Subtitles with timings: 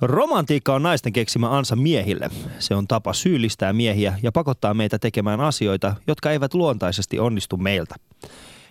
[0.00, 2.30] Romantiikka on naisten keksimä ansa miehille.
[2.58, 7.94] Se on tapa syyllistää miehiä ja pakottaa meitä tekemään asioita, jotka eivät luontaisesti onnistu meiltä.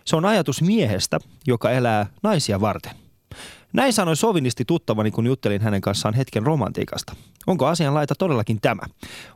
[0.06, 2.92] Se on ajatus miehestä, joka elää naisia varten.
[3.74, 7.16] Näin sanoi sovinisti tuttavani, kun juttelin hänen kanssaan hetken romantiikasta.
[7.48, 8.82] Onko asian laita todellakin tämä?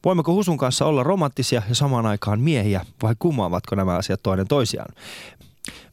[0.05, 4.93] Voimmeko Husun kanssa olla romanttisia ja samaan aikaan miehiä vai kumoavatko nämä asiat toinen toisiaan?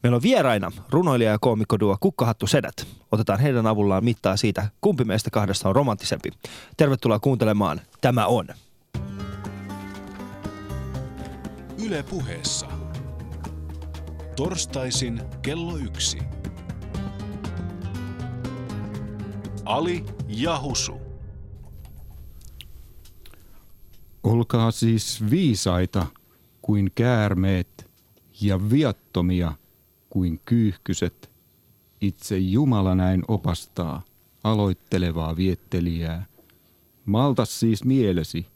[0.02, 2.86] Meillä on vieraina runoilija ja koomikkoduo Kukkahattu Sedät.
[3.12, 6.30] Otetaan heidän avullaan mittaa siitä, kumpi meistä kahdesta on romanttisempi.
[6.76, 8.48] Tervetuloa kuuntelemaan Tämä on.
[11.86, 12.66] Yle puheessa.
[14.36, 16.18] Torstaisin kello yksi.
[19.64, 21.00] Ali ja Husu.
[24.22, 26.06] Olkaa siis viisaita
[26.62, 27.90] kuin käärmeet
[28.40, 29.52] ja viattomia
[30.10, 31.30] kuin kyyhkyset.
[32.00, 34.02] Itse Jumala näin opastaa
[34.44, 36.26] aloittelevaa viettelijää.
[37.04, 38.46] Malta siis mielesi,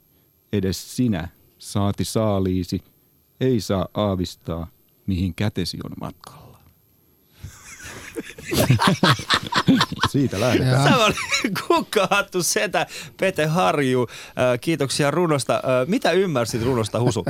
[0.53, 2.83] edes sinä, saati saaliisi,
[3.41, 4.67] ei saa aavistaa,
[5.07, 6.45] mihin kätesi on matkalla.
[10.11, 10.85] Siitä lähdetään.
[10.85, 11.15] Tämä oli
[11.69, 14.07] Kukkahattu Setä, Pete Harju.
[14.29, 15.55] Äh, Kiitoksia runosta.
[15.55, 17.25] Äh, Mitä ymmärsit runosta, Husu?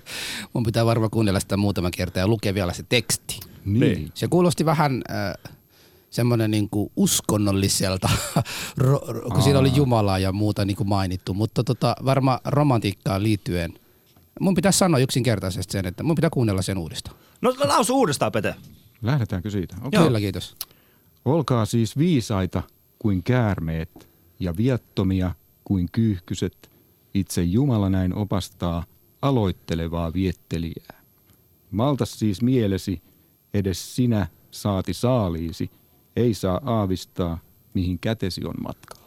[0.52, 3.40] Mun pitää varmaan kuunnella sitä muutama kerta ja lukea vielä se teksti.
[3.66, 4.10] Niin.
[4.14, 5.54] Se kuulosti vähän äh,
[6.10, 8.08] semmoinen niinku uskonnolliselta,
[8.76, 13.74] ro, ro, kun siinä oli Jumalaa ja muuta niinku mainittu, mutta tota, varmaan romantiikkaan liittyen.
[14.40, 17.16] Mun pitää sanoa yksinkertaisesti sen, että mun pitää kuunnella sen uudestaan.
[17.40, 18.54] No lausu uudestaan, Pete.
[19.02, 19.76] Lähdetäänkö siitä?
[19.78, 19.90] Okay.
[19.92, 20.04] Joo.
[20.04, 20.56] Kyllä, kiitos.
[21.24, 22.62] Olkaa siis viisaita
[22.98, 24.08] kuin käärmeet
[24.40, 26.70] ja viattomia kuin kyyhkyset.
[27.14, 28.84] Itse Jumala näin opastaa
[29.22, 31.02] aloittelevaa viettelijää.
[31.70, 33.02] Malta siis mielesi,
[33.56, 35.70] edes sinä saati saaliisi,
[36.16, 37.38] ei saa aavistaa,
[37.74, 39.06] mihin kätesi on matkalla.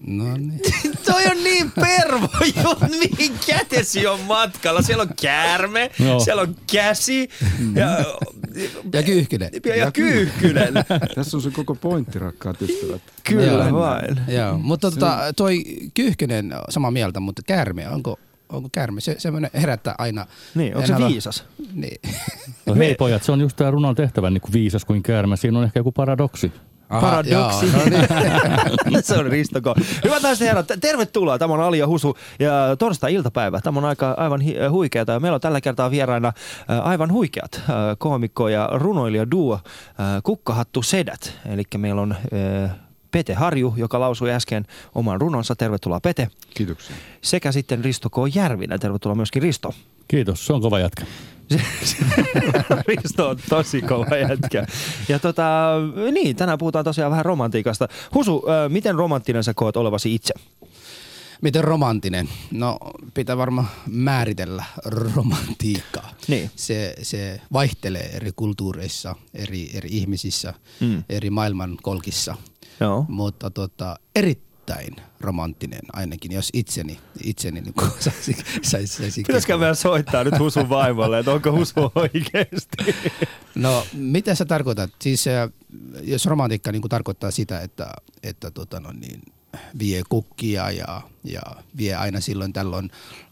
[0.00, 0.60] No niin.
[1.06, 2.28] Toi on niin pervo,
[2.62, 4.82] jo, mihin kätesi on matkalla.
[4.82, 6.20] Siellä on käärme, Joo.
[6.20, 7.28] siellä on käsi
[7.74, 8.04] ja,
[8.92, 9.50] Ja kyyhkynen.
[9.66, 10.74] ja, ja kyyhkynen.
[11.14, 13.02] Tässä on se koko pointti, rakkaat ystävät.
[13.24, 13.72] Kyllä Joo.
[13.80, 14.20] vain.
[14.28, 15.64] Joo, mutta tota, toi
[15.94, 18.18] kyyhkynen samaa mieltä, mutta käärme, onko,
[18.48, 19.00] onko käärme?
[19.00, 20.26] Se semmoinen herättää aina.
[20.54, 21.44] Niin, onko En se halua- viisas?
[21.72, 22.00] Niin.
[22.66, 25.36] No hei pojat, se on just tämä runon tehtävä, niin kuin viisas kuin käärme.
[25.36, 26.52] Siinä on ehkä joku paradoksi.
[26.88, 27.32] Aha, Paradoksi.
[27.32, 27.84] joo, no
[28.90, 29.02] niin.
[29.04, 29.74] se on Ristoko.
[30.04, 31.38] Hyvät naiset ja herrat, tervetuloa.
[31.38, 33.60] Tämä on Ali ja Husu ja torstai-iltapäivä.
[33.60, 35.20] Tämä on aika aivan hi- huikeata.
[35.20, 36.28] Meillä on tällä kertaa vieraina
[36.70, 37.64] äh, aivan huikeat äh,
[37.98, 39.60] koomikko ja runoilija duo äh,
[40.22, 41.32] Kukkahattu Sedät.
[41.46, 42.12] Eli meillä on
[42.64, 42.70] äh,
[43.10, 45.56] Pete Harju, joka lausui äsken oman runonsa.
[45.56, 46.28] Tervetuloa Pete.
[46.54, 46.96] Kiitoksia.
[47.22, 48.14] Sekä sitten Risto K.
[48.34, 48.80] Järvinen.
[48.80, 49.74] Tervetuloa myöskin Risto.
[50.08, 51.06] Kiitos, se on kova jätkä.
[52.88, 54.66] Risto on tosi kova jätkä.
[55.08, 55.72] Ja tota,
[56.12, 57.88] niin, tänään puhutaan tosiaan vähän romantiikasta.
[58.14, 60.34] Husu, äh, miten romanttinen sä koet olevasi itse?
[61.42, 62.28] Miten romanttinen?
[62.50, 62.78] No
[63.14, 66.10] pitää varmaan määritellä romantiikkaa.
[66.28, 66.50] Niin.
[66.56, 70.86] Se, se vaihtelee eri kulttuureissa, eri, eri ihmisissä, Mm.
[70.86, 71.02] mm.
[71.08, 72.36] eri maailmankolkissa.
[72.80, 73.04] Joo.
[73.08, 80.24] Mutta tota, erittäin romanttinen ainakin, jos itseni, itseni niin saisi, saisi, saisi Pitäisikö meidän soittaa
[80.24, 82.94] nyt Husun vaimolle, että onko Husu oikeasti?
[83.54, 84.90] No, mitä sä tarkoitat?
[85.02, 85.50] Siis äh,
[86.02, 87.90] jos romantiikka niin tarkoittaa sitä, että,
[88.22, 89.22] että tota, no niin,
[89.78, 91.42] vie kukkia ja, ja
[91.76, 92.90] vie aina silloin tällöin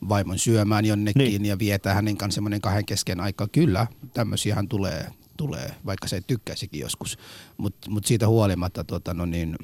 [0.08, 1.42] vaimon syömään jonnekin Niin.
[1.42, 1.48] niin.
[1.48, 3.48] ja vietää hänen kanssa semmoinen kahden kesken aika.
[3.48, 5.06] Kyllä, tämmöisiähän tulee,
[5.36, 7.18] tulee, vaikka se ei tykkäisikin joskus.
[7.56, 9.58] Mutta mut siitä huolimatta tota, no niin,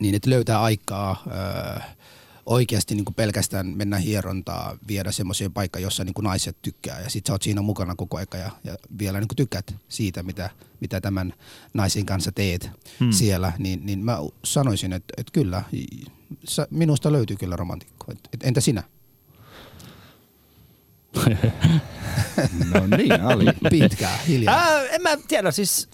[0.00, 1.80] niin, että löytää aikaa öö,
[2.46, 7.10] oikeasti niin kuin pelkästään mennä hierontaa, viedä semmoiseen paikkaan, jossa niin kuin naiset tykkää ja
[7.10, 10.50] sit sä oot siinä mukana koko aika ja, ja vielä niin kuin tykkäät siitä, mitä,
[10.80, 11.34] mitä tämän
[11.74, 13.12] naisen kanssa teet Hmm.
[13.12, 15.62] siellä, niin, niin mä sanoisin, että, että kyllä,
[16.70, 18.12] minusta löytyy kyllä romantikko.
[18.42, 18.82] Entä sinä?
[22.74, 23.44] No niin, Ali.
[23.70, 24.54] Pitkää, hiljaa.
[24.54, 25.88] Ää, en mä tiedä, siis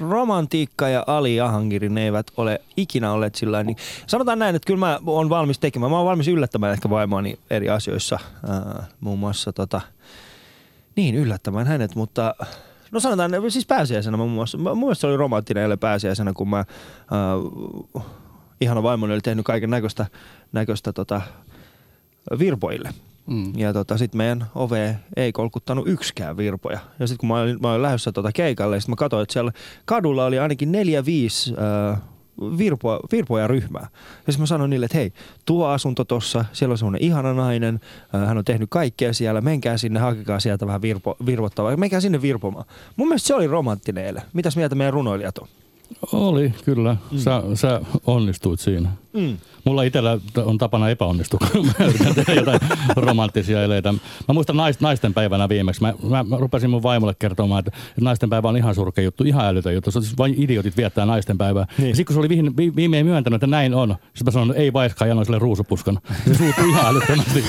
[0.00, 4.80] romantiikka ja Ali Jahangiri, ne eivät ole ikinä olleet sillä niin sanotaan näin, että kyllä
[4.80, 8.18] mä oon valmis tekemään, mä oon valmis yllättämään ehkä vaimoani eri asioissa,
[8.48, 9.80] ää, muun muassa tota,
[10.96, 12.34] niin yllättämään hänet, mutta
[12.90, 16.56] no sanotaan, siis pääsiäisenä muun muassa, mun mielestä se oli romanttinen eilen pääsiäisenä, kun mä
[16.56, 16.66] ää,
[18.60, 20.06] ihana vaimoni oli tehnyt kaiken näköistä,
[20.52, 21.20] näköistä tota,
[22.38, 22.94] virpoille.
[23.30, 23.52] Mm.
[23.56, 26.78] Ja tota, sitten meidän ove ei kolkuttanut yksikään virpoja.
[26.98, 29.52] Ja sitten kun mä olin, mä olin lähdössä tota keikalle, sitten mä katsoin, että siellä
[29.84, 31.54] kadulla oli ainakin neljä, viisi
[31.92, 32.00] äh,
[32.58, 33.88] virpoa, virpoja ryhmää.
[34.26, 35.12] Ja sitten mä sanoin niille, että hei,
[35.46, 37.80] tuo asunto tossa, siellä on semmoinen ihana nainen,
[38.14, 42.22] äh, hän on tehnyt kaikkea siellä, menkää sinne, hakekaa sieltä vähän virpo, virvottavaa, menkää sinne
[42.22, 42.64] virpomaan.
[42.96, 44.22] Mun mielestä se oli romanttinen.
[44.32, 45.48] Mitäs mieltä meidän runoilijat on?
[46.12, 46.96] Oli, kyllä.
[47.16, 48.90] Sä, sä onnistuit siinä.
[49.12, 49.36] Mm.
[49.64, 52.60] Mulla itsellä on tapana epäonnistua, kun mä yritän tehdä jotain
[52.96, 53.92] romanttisia eleitä.
[54.28, 55.80] Mä muistan nais, naisten päivänä viimeksi.
[55.80, 59.46] Mä, mä, mä rupesin mun vaimolle kertomaan, että, naisten päivä on ihan surkea juttu, ihan
[59.46, 59.90] älytön juttu.
[59.90, 61.66] Se on siis vain idiotit viettää naisten päivää.
[61.78, 61.96] Niin.
[61.96, 64.62] Sitten kun se oli viime, vi, viimein myöntänyt, että näin on, sitten mä sanoin, että
[64.62, 65.98] ei vaiskaan, ja sille ruusupuskan.
[66.26, 67.44] Se suuttui ihan älyttömästi.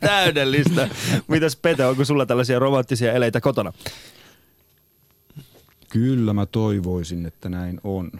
[0.00, 0.88] Täydellistä.
[1.28, 3.72] Mitäs Pete, onko sulla tällaisia romanttisia eleitä kotona?
[5.92, 8.10] Kyllä mä toivoisin, että näin on.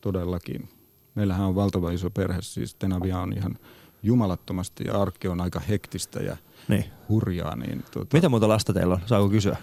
[0.00, 0.68] Todellakin.
[1.14, 3.58] Meillähän on valtava iso perhe, siis Tenavia on ihan
[4.02, 6.36] jumalattomasti ja arki on aika hektistä ja
[6.68, 6.84] Niin.
[7.08, 7.56] hurjaa.
[7.56, 9.00] Niin tota, Mitä muuta lasta teillä on?
[9.06, 9.56] Saako kysyä?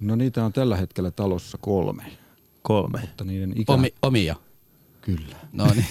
[0.00, 2.02] No niitä on tällä hetkellä talossa kolme,
[2.62, 3.00] Kolme.
[3.00, 3.72] mutta niiden ikä...
[3.72, 4.36] Omi, omia.
[5.00, 5.36] Kyllä.
[5.52, 5.86] No niin.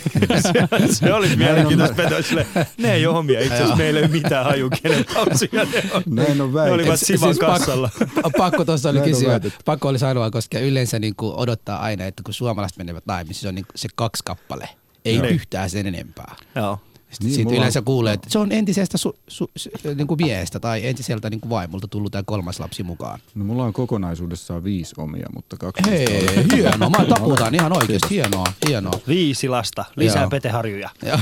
[0.96, 3.40] Se olisi mielenkiintoista olisi silleen, ne ei ole omia.
[3.40, 6.04] Itse asiassa meillä ei ole mitään haju, kenen lapsia ne on.
[6.06, 6.74] Näin on Ne väitetty.
[6.82, 7.90] olivat Siis Sivan pakko- kassalla.
[8.38, 12.34] pakko tuossa oli kysyä, pakko oli sanoa, koska yleensä niin kuin odottaa aina, että kun
[12.34, 14.70] suomalaiset menevät naimisiin, se on niin se kaksi kappale.
[15.06, 15.26] Ei Joo.
[15.28, 16.36] yhtään sen enempää.
[16.56, 16.80] Joo.
[17.12, 20.08] Sitten Niin, niin, mulla yleensä on- kuulee, että se on entisestä su, su, su, niin
[20.08, 23.20] kuin miehestä tai entiseltä niin kuin vaimolta tullut tämä kolmas lapsi mukaan.
[23.36, 26.06] No mulla on kokonaisuudessaan viisi omia, mutta kaksi Hei,
[26.38, 26.90] on- hienoa.
[26.90, 28.10] Mä taputan ihan oikeasti.
[28.10, 28.94] Hienoa, hienoa.
[29.08, 29.86] Viisi lasta.
[29.96, 30.30] Lisää Joo.
[30.30, 30.90] Peteharjuja.
[31.06, 31.20] Ja,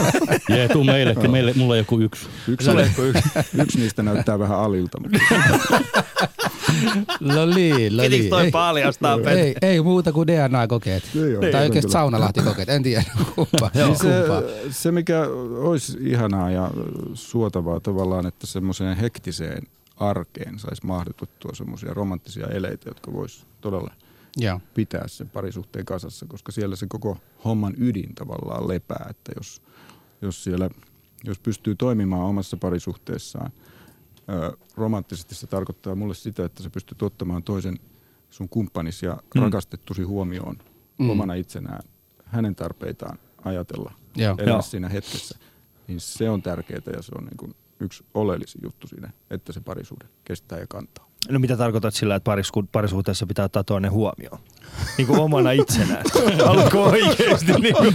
[0.48, 1.30] Jee, tuu meillekin.
[1.30, 2.26] Meille, mulla on joku yksi.
[2.48, 2.70] Yksi,
[3.62, 5.18] yksi niistä näyttää vähän alilta, mutta
[7.20, 8.30] no niin, no Pitikö niin.
[8.30, 9.30] toi Ei- paljastaa Pete?
[9.40, 11.02] Ei, ei muuta kuin DNA-kokeet.
[11.16, 11.40] Ei oo.
[11.40, 11.92] Tai Ei, oikeasti kyllä.
[11.92, 12.68] saunalahti-kokeet.
[12.68, 13.70] En tiedä kumpa.
[13.74, 14.42] Niin se, kumpaa.
[14.70, 15.20] se, mikä
[15.56, 16.70] olisi ihanaa ja
[17.14, 19.62] suotavaa tavallaan, että semmoiseen hektiseen
[19.96, 23.90] arkeen saisi mahdotettua semmoisia romanttisia eleitä, jotka vois todella
[24.36, 24.60] Joo.
[24.74, 29.62] pitää sen parisuhteen kasassa, koska siellä se koko homman ydin tavallaan lepää, että jos,
[30.22, 30.70] jos siellä,
[31.24, 33.52] jos pystyy toimimaan omassa parisuhteessaan
[34.28, 37.78] ö, romanttisesti, se tarkoittaa mulle sitä, että sä pystyt ottamaan toisen
[38.30, 39.42] sun kumppanis ja Mm.
[39.42, 40.56] rakastettusi huomioon
[40.98, 41.10] Mm.
[41.10, 41.82] omana itsenään,
[42.24, 44.34] hänen tarpeitaan ajatella, Joo.
[44.38, 44.62] elää Joo.
[44.62, 45.38] siinä hetkessä,
[45.88, 49.60] niin se on tärkeää ja se on niin kuin yksi oleellisin juttu siinä, että se
[49.60, 51.10] parisuhde kestää ja kantaa.
[51.30, 54.38] No mitä tarkoitat sillä, että parisku- parisuhteessa pitää ottaa toinen huomioon?
[54.98, 56.04] Niin kuin omana itsenään.
[56.46, 57.52] Haluatko oikeasti?
[57.52, 57.94] Niin kuin,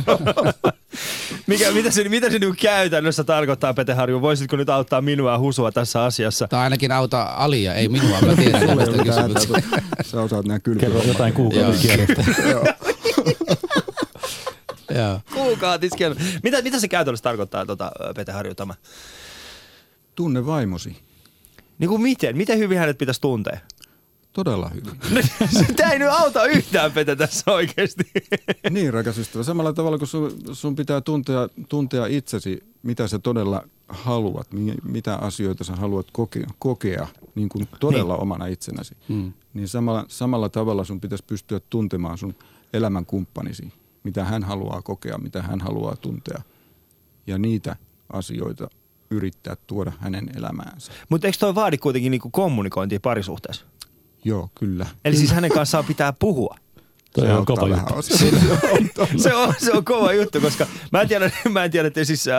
[1.50, 4.22] mikä, mitä se, mitä se niin kuin käytännössä tarkoittaa, Pete Harju?
[4.22, 6.48] Voisitko nyt auttaa minua ja Husua tässä asiassa?
[6.48, 9.24] Tai ainakin auta Alia, ei minua, mä tiedän kysymyksiä.
[9.24, 11.08] hätää, Sä osaat nämä Kerro kylpyhommat.
[11.08, 12.24] jotain kuukautiskielestä.
[14.96, 15.20] Joo.
[15.34, 16.16] Kuukautiskiel.
[16.44, 18.74] Mitä, mitä se käytännössä tarkoittaa, tota, Pete Harju, tämä?
[20.16, 20.98] Tunne vaimosi.
[21.80, 22.38] Niin kuin miten?
[22.38, 23.60] Miten hyvin hänet pitäisi tuntea?
[24.34, 24.92] Todella hyvin.
[25.76, 28.04] Tämä ei nyt auta yhtään Pete tässä oikeasti.
[28.70, 29.44] niin, rakas ystävä.
[29.44, 35.16] Samalla tavalla kuin sun, sun pitää tuntea, tuntea itsesi, mitä sä todella haluat, mi- mitä
[35.16, 38.22] asioita sä haluat kokea, kokea niin kuin todella niin.
[38.22, 38.98] omana itsenäsi.
[39.08, 39.34] Mm.
[39.54, 42.36] Niin samalla, samalla tavalla sun pitäisi pystyä tuntemaan sun
[42.74, 43.74] elämän kumppanisi,
[44.04, 46.42] mitä hän haluaa kokea, mitä hän haluaa tuntea.
[47.28, 47.76] Ja niitä
[48.14, 48.70] asioita
[49.12, 50.92] yrittää tuoda hänen elämäänsä.
[51.10, 53.66] Mutta eikö toi vaadi kuitenkin niinku kommunikointia parisuhteessa?
[54.24, 54.86] Joo, kyllä.
[55.06, 56.56] Eli siis hänen kanssaan pitää puhua.
[57.14, 59.08] Toi Se on kova juttu.
[59.18, 62.28] se, on, se on kova juttu, koska mä en tiedä, mä en tiedä että siis,
[62.28, 62.36] äh,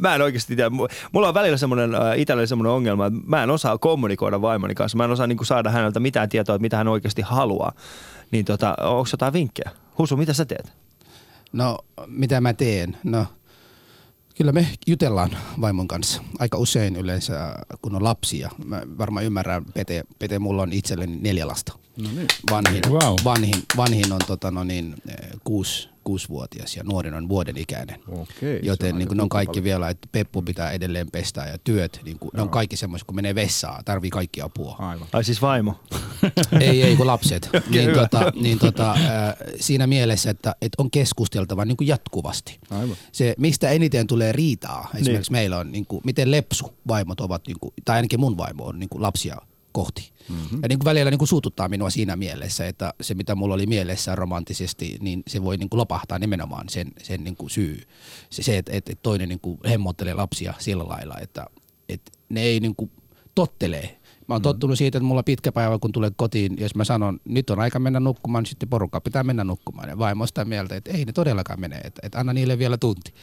[0.00, 0.68] mä en oikeasti tiedä.
[0.70, 4.74] Mu- Mulla on välillä semmoinen, äh, itsellä semmoinen ongelma, että mä en osaa kommunikoida vaimoni
[4.74, 4.98] kanssa.
[4.98, 7.72] Mä en osaa niin saada häneltä mitään tietoa, että mitä hän oikeasti haluaa.
[8.30, 9.70] Niin tota, onko jotain vinkkejä?
[9.98, 10.72] Husu, mitä sä teet?
[11.52, 12.96] No, mitä mä teen?
[13.04, 13.26] No,
[14.38, 15.30] kyllä me jutellaan
[15.60, 16.22] vaimon kanssa.
[16.38, 18.50] Aika usein yleensä, kun on lapsia.
[18.64, 21.72] Mä varmaan ymmärrän, Pete, Pete mulla on itselleni neljä lasta.
[21.96, 22.26] No niin.
[22.50, 23.16] Vanhin, Wow.
[23.24, 28.00] vanhin, vanhin on tota, no niin, eh, kuusi, kuusivuotias ja nuorin on vuoden ikäinen.
[28.08, 29.64] Okei, Joten niin ne on kaikki paljon.
[29.64, 33.16] vielä, että peppu pitää edelleen pestä ja työt, niin kuin, ne on kaikki semmoiset, kun
[33.16, 34.76] menee vessaan, tarvii kaikki apua.
[34.78, 35.08] Aivan.
[35.12, 35.80] Ai siis vaimo.
[36.60, 37.50] ei, ei kun lapset.
[37.70, 38.00] niin, hyvä.
[38.00, 39.00] tota, niin tota, äh,
[39.60, 42.58] siinä mielessä, että, että on keskusteltava niin kuin jatkuvasti.
[42.70, 42.96] Aivan.
[43.12, 45.38] Se, mistä eniten tulee riitaa, esimerkiksi niin.
[45.38, 48.78] meillä on, niin kuin, miten lepsu vaimot ovat, niin kuin, tai ainakin mun vaimo on
[48.78, 49.36] niin kuin lapsia
[49.72, 50.12] kohti.
[50.28, 50.58] Mm-hmm.
[50.62, 53.66] Ja niin kuin välillä niin kuin suututtaa minua siinä mielessä, että se mitä mulla oli
[53.66, 57.82] mielessä romanttisesti, niin se voi niin kuin lopahtaa nimenomaan sen, sen niin kuin syy.
[58.30, 61.46] Se, se että, että toinen niin kuin hemmottelee lapsia sillä lailla, että,
[61.88, 62.90] että ne ei niin kuin
[63.34, 63.98] tottelee.
[64.28, 67.50] Mä oon tottunut siitä, että mulla pitkä päivä, kun tulee kotiin, jos mä sanon, nyt
[67.50, 69.88] on aika mennä nukkumaan, niin sitten porukka pitää mennä nukkumaan.
[69.88, 73.14] Ja vaimo sitä mieltä, että ei ne todellakaan mene, että, että anna niille vielä tunti.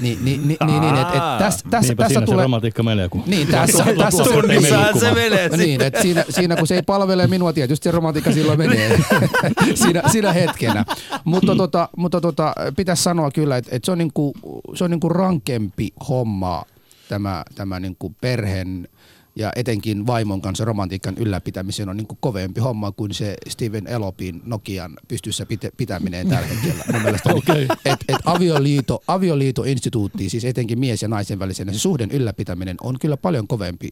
[0.00, 2.42] Niin, niin, niin, niin, niin että, että tässä, tässä, Niinpä tässä siinä se tulee...
[2.42, 5.48] romantiikka menee, kun Niin, tässä, tässä Tunnissahan se menee.
[5.48, 9.00] Niin, että siinä, siinä, kun se ei palvele minua, tietysti se romantiikka silloin menee
[9.82, 10.84] siinä, siinä hetkenä.
[11.24, 14.32] Mutta, tota, mutta tota, pitäisi sanoa kyllä, että, että se on, niinku,
[14.74, 16.64] se on niinku rankempi homma
[17.08, 18.88] tämä, tämä niinku perheen
[19.36, 24.42] ja etenkin vaimon kanssa romantiikan ylläpitämisen on niin kuin kovempi homma kuin se Steven Elopin
[24.44, 26.84] Nokian pystyssä pitä- pitäminen tällä hetkellä.
[26.92, 27.68] Mun mielestä Okei.
[27.84, 33.16] et, et avioliito, avioliitoinstituutti, siis etenkin mies ja naisen välisenä, se suhden ylläpitäminen on kyllä
[33.16, 33.88] paljon kovempi.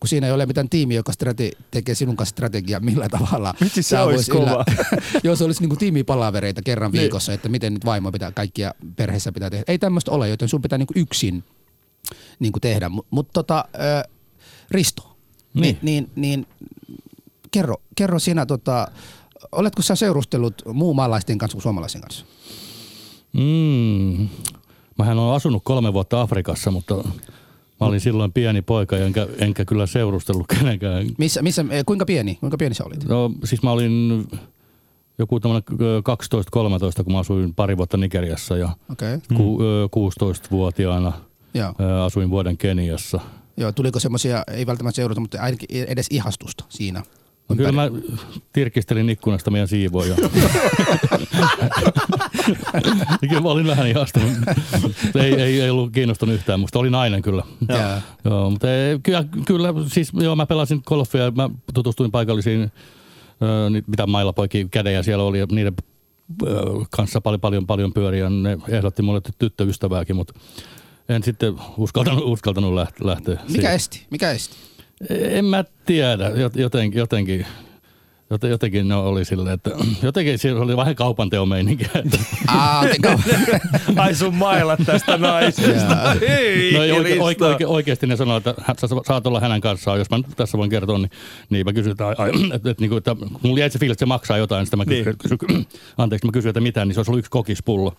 [0.00, 3.54] Kun siinä ei ole mitään tiimi, joka strate- tekee sinun kanssa strategiaa millä tavalla.
[3.64, 4.64] Vitsi, se olisi kova.
[5.24, 7.00] Jos olisi niinku tiimipalavereita kerran Niin.
[7.00, 9.64] viikossa, että miten nyt vaimo pitää kaikkia perheessä pitää tehdä.
[9.68, 11.44] Ei tämmöistä ole, joten sun pitää niinku yksin
[12.38, 12.88] niinku tehdä.
[12.88, 13.64] Mutta mut tota,
[14.70, 15.16] Risto,
[15.54, 15.78] niin, Niin.
[15.82, 16.46] niin, niin
[17.50, 18.88] kerro, kerro sinä, tota,
[19.52, 22.24] oletko sä seurustellut muun maalaisten kanssa kuin suomalaisen kanssa?
[23.32, 24.28] Mm.
[24.98, 26.94] Mähän olen asunut kolme vuotta Afrikassa, mutta
[27.80, 31.06] mä olin silloin pieni poika, enkä, enkä kyllä seurustellut kenenkään.
[31.18, 33.04] Missä, missä, eh, kuinka pieni, kuinka pieni sä olit?
[33.08, 34.26] No, siis mä olin
[35.18, 35.62] joku tämmöinen
[37.00, 39.20] 12-13, kun mä asuin pari vuotta Nigeriassa ja okay.
[39.36, 41.12] ku, ö, 16-vuotiaana
[41.54, 41.74] joo.
[41.80, 43.20] ö, asuin vuoden Keniassa.
[43.58, 43.72] Joo.
[43.72, 47.02] Tuliko semmoisia, ei välttämättä seurata, mutta ainakin edes ihastusta siinä?
[47.48, 47.90] No, kyllä mä
[48.52, 50.14] tirkistelin ikkunasta meidän siivoja.
[53.28, 54.28] kyllä mä olin vähän ihastunut.
[55.14, 56.78] ei, ei, ei ollut kiinnostunut yhtään musta.
[56.78, 57.42] Oli nainen kyllä.
[57.68, 57.80] Joo.
[58.24, 62.72] Joo, mutta ei, kyllä, kyllä, siis joo, mä pelasin golfia, mä tutustuin paikallisiin,
[63.42, 65.74] ö, niitä- mitä mailla poikin kädejä siellä oli, ja niiden
[66.46, 66.46] ö,
[66.90, 68.30] kanssa paljon, paljon, paljon pyöriä.
[68.30, 70.34] Ne ehdotti mulle ty- tyttöystävääkin, mutta
[71.08, 73.38] en sitten uskaltanut, uskaltanut läht- lähteä.
[73.48, 74.06] Mikä esti?
[74.10, 74.56] Mikä esti?
[75.10, 77.67] En mä tiedä, Jot- jotenkin, jotenkin, joten-
[78.48, 79.70] jotenkin ne oli silleen, että
[80.02, 81.88] jotenkin siellä oli vähän kaupanteon meininkiä.
[81.94, 82.84] että- Aa,
[83.96, 85.94] Ai sun mailat tästä naisesta.
[86.74, 89.98] No ei, oike, oike, oike, oikeasti ne sanoi, että sä saat olla hänen kanssaan.
[89.98, 91.10] Jos mä nyt tässä voin kertoa, niin,
[91.50, 94.06] niin mä kysyin, että, ai, että, että, että, että mulla jäi se fiilis, että se
[94.06, 94.66] maksaa jotain.
[94.66, 95.16] Sitten mä kysyin,
[95.48, 95.66] Niin.
[95.98, 97.92] anteeksi, mä kysyin, että mitä, niin se olisi ollut yksi kokispullo.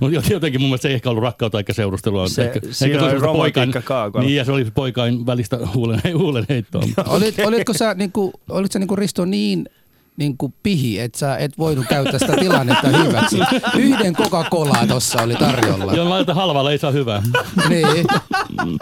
[0.00, 2.28] Mutta jotenkin mun mielestä se ei ehkä ollut rakkautta eikä seurustelua.
[2.28, 4.24] Se- ehkä, siinä se oli romantiikka kaukana.
[4.24, 6.82] Niin, ja se oli poikain välistä huulen, huulen heittoa.
[7.06, 9.68] Olit, olitko sä, niinku, olitko sä niinku Risto niin
[10.16, 13.36] niinku pihi, että sä et voinut käyttää sitä tilannetta hyväksi.
[13.78, 15.94] Yhden Coca-Colaa tossa oli tarjolla.
[15.94, 17.22] Joo, mä ajattelin, halvalla ei saa hyvää.
[17.68, 18.06] Niin.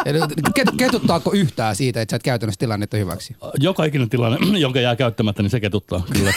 [0.04, 0.18] Eli
[0.76, 3.36] Ketuttaako yhtään siitä, että sä et käytännössä tilannetta hyväksi?
[3.60, 6.32] Joka ikinen tilanne, jonka jää käyttämättä, niin se ketuttaa kyllä.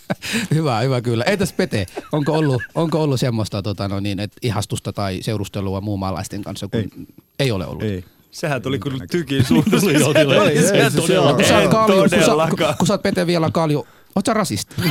[0.54, 1.24] hyvä, hyvä kyllä.
[1.24, 6.42] Entäs Pete, onko ollut, onko ollut semmoista tota, no niin, että ihastusta tai seurustelua muunmaalaisten
[6.42, 6.68] kanssa?
[6.68, 6.88] Kun ei.
[7.38, 7.82] ei ole ollut.
[7.82, 8.04] Ei.
[8.30, 9.44] Sehän tuli kyllä tykin.
[9.80, 10.36] Tuli jo, tuli.
[10.38, 11.70] On- Kun sä oot
[12.16, 12.74] todellakaan.
[12.78, 14.74] kun sä Pete vielä kalju, oot sä rasisti?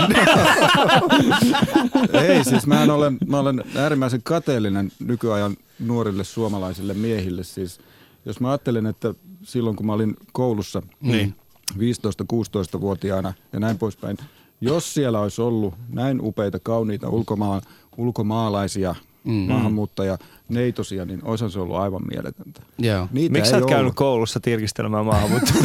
[2.28, 7.44] Ei, siis mä olen, mä olen äärimmäisen kateellinen nykyajan nuorille suomalaisille miehille.
[7.44, 7.80] Siis,
[8.26, 9.14] jos mä ajattelen, että
[9.44, 11.36] silloin kun mä olin koulussa Niin.
[11.74, 14.18] 15-16-vuotiaana ja näin poispäin,
[14.62, 17.62] jos siellä olisi ollut näin upeita, kauniita ulkomaa,
[17.98, 18.96] ulkomaalaisia
[19.28, 19.34] mm.
[19.34, 20.18] maahanmuuttaja
[20.50, 22.62] neitosia, niin olisihan se ollut aivan mieletöntä.
[22.80, 23.08] Joo.
[23.12, 23.96] Niitä Miksi sä oot käynyt ollut.
[23.96, 25.56] koulussa tirkistelemään maahanmuuttoa?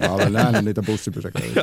[0.00, 1.60] Mä olen nähnyt niitä bussipysäköitä.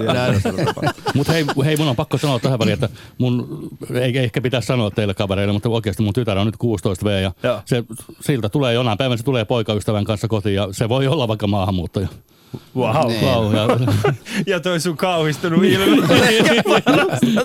[1.15, 4.91] Mutta hei, hei, mun on pakko sanoa tähän väliin, että mun, ei ehkä pitäisi sanoa
[4.91, 7.61] teille kavereille, mutta oikeasti mun tytär on nyt 16V ja Joo.
[7.65, 7.83] se,
[8.21, 12.07] siltä tulee jonain päivänä, se tulee poikaystävän kanssa kotiin ja se voi olla vaikka maahanmuuttaja.
[12.75, 13.07] Wow.
[13.07, 13.25] Niin.
[13.25, 13.67] Wow, ja,
[14.47, 16.15] Ja toi sun kauhistunut ilme.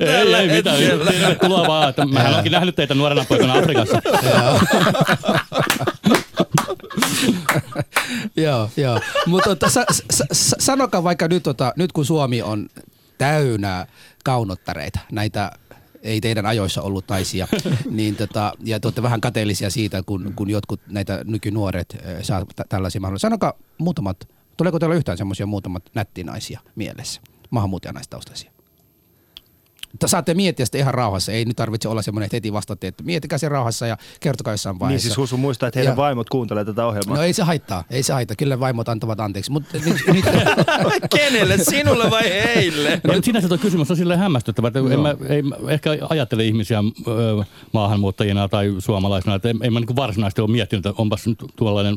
[0.01, 0.77] ei, ei mitään.
[0.79, 4.01] Tervetuloa vaan, että mähän onkin nähnyt teitä nuorena poikana Afrikassa.
[8.37, 9.01] joo, joo.
[9.27, 12.69] Mutta tota, sa, sa, sa, sanokaa vaikka nyt, tota, nyt kun Suomi on
[13.19, 13.87] täynnä
[14.25, 15.51] kaunottareita, näitä
[16.03, 17.49] ei teidän ajoissa ollut naisia,
[17.91, 22.45] niin tota, ja te olette vähän kateellisia siitä, kun, kun jotkut näitä nykynuoret äh, saa
[22.57, 23.29] tä- tällaisia mahdollisuuksia.
[23.31, 27.21] Sanokaa muutamat, tuleeko teillä yhtään semmoisia muutamat nättinaisia mielessä,
[27.51, 28.51] maahanmuuttajanaistaustaisia?
[29.93, 31.33] Mutta saatte miettiä sitä ihan rauhassa.
[31.33, 34.75] Ei nyt tarvitse olla semmoinen, että heti vastaatte, että miettikää se rauhassa ja kertokaa jossain
[34.75, 35.05] Niin vaiheessa.
[35.09, 37.17] siis Husu muistaa, että heidän Ja- vaimot kuuntelee tätä ohjelmaa.
[37.17, 38.37] No ei se haittaa, ei se haittaa.
[38.37, 39.53] Kyllä vaimot antavat anteeksi.
[39.53, 40.25] Nyt, nyt,
[41.17, 41.59] Kenelle?
[41.59, 43.01] Sinulle vai heille?
[43.05, 46.45] No, mutta sinänsä tuo kysymys on silleen hämmästyttävä, että en mä, ei, mä ehkä ajattele
[46.45, 46.79] ihmisiä
[47.73, 51.97] maahanmuuttajina tai suomalaisina, että en, en mä niin varsinaisesti ole miettinyt, että onpas nyt tuollainen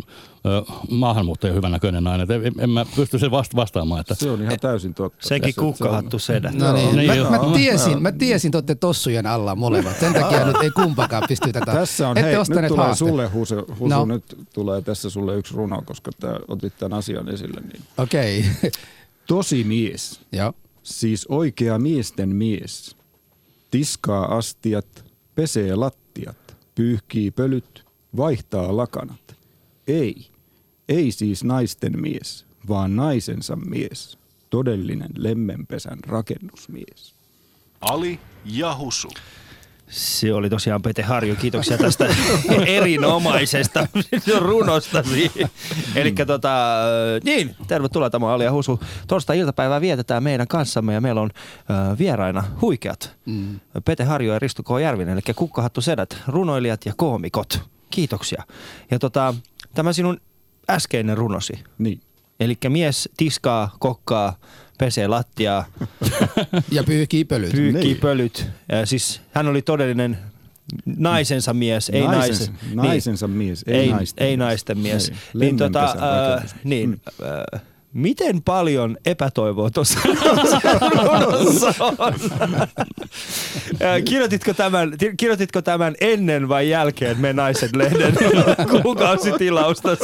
[0.90, 4.02] maahanmuuttaja hyvännäköinen nainen, että en, en mä pysty sen vasta- vastaamaan.
[4.02, 5.28] Että, Se on ihan täysin totta.
[5.28, 6.52] Senkin Se- se on- kukkahattu sedä.
[6.54, 6.96] no niin.
[6.96, 10.00] Niin mä, mä, tiesin, mä tiesin, että olette tossujen alla molemmat.
[10.00, 11.72] Sen takia nyt ei kumpakaan pysty tätä.
[11.74, 13.00] Tässä on, Ette hei, nyt tulee haaste.
[13.06, 14.06] sulle, Husu, Husu No.
[14.06, 14.24] nyt
[14.54, 17.62] tulee tässä sulle yksi runo, koska tää, otit tämän asian esille.
[17.62, 17.82] Niin.
[17.98, 18.46] Okei.
[19.28, 20.54] Tosi mies, Joo.
[20.84, 22.96] siis oikea miesten mies,
[23.72, 26.38] tiskaa astiat, pesee lattiat,
[26.76, 27.86] pyyhkii pölyt,
[28.18, 29.36] vaihtaa lakanat.
[29.88, 30.28] Ei,
[30.90, 34.18] ei siis naisten mies, vaan naisensa mies,
[34.50, 37.14] todellinen lemmenpesän rakennusmies.
[37.82, 39.10] Ali ja Husu.
[39.90, 41.36] Se oli tosiaan Pete Harju.
[41.36, 42.08] Kiitoksia tästä
[42.66, 43.88] erinomaisesta
[44.40, 45.32] runostasi.
[45.96, 46.52] Eli tota,
[47.24, 48.80] niin, tervetuloa tämä on Alia Husu.
[49.08, 53.60] Torstai-iltapäivää vietetään meidän kanssamme ja meillä on äh, vieraina huikeat mm.
[53.86, 54.68] Pete Harju ja Risto K.
[54.82, 57.62] Järvinen, eli Kukkahattu Sedät, runoilijat ja koomikot.
[57.90, 58.44] Kiitoksia.
[58.92, 59.34] Ja tota,
[59.74, 60.22] tämä sinun
[60.70, 61.54] äskeinen runosi.
[61.78, 62.02] Niin.
[62.40, 64.38] Eli mies tiskaa, kokkaa,
[64.78, 65.66] pesee lattiaa,
[66.72, 67.52] Ja pyyhkii pölyt.
[67.52, 67.98] pyykkii Niin.
[67.98, 68.46] pölyt.
[68.72, 70.18] Ja siis hän oli todellinen
[70.86, 74.40] naisensa mies, ei Naisen- naisen, naisensa mies, ei ei, naisten ei mies.
[74.48, 75.10] naisten mies.
[75.10, 75.86] Ei, Niin, tota,
[76.44, 77.02] äh, niin
[77.54, 77.62] äh,
[77.98, 82.14] miten paljon epätoivoa tuossa runossa on?
[83.82, 88.14] Äh, kirjoititko, tämän, ti- kirjoititko tämän ennen vai jälkeen Me Naiset lehden
[88.82, 89.90] kuukausitilausta?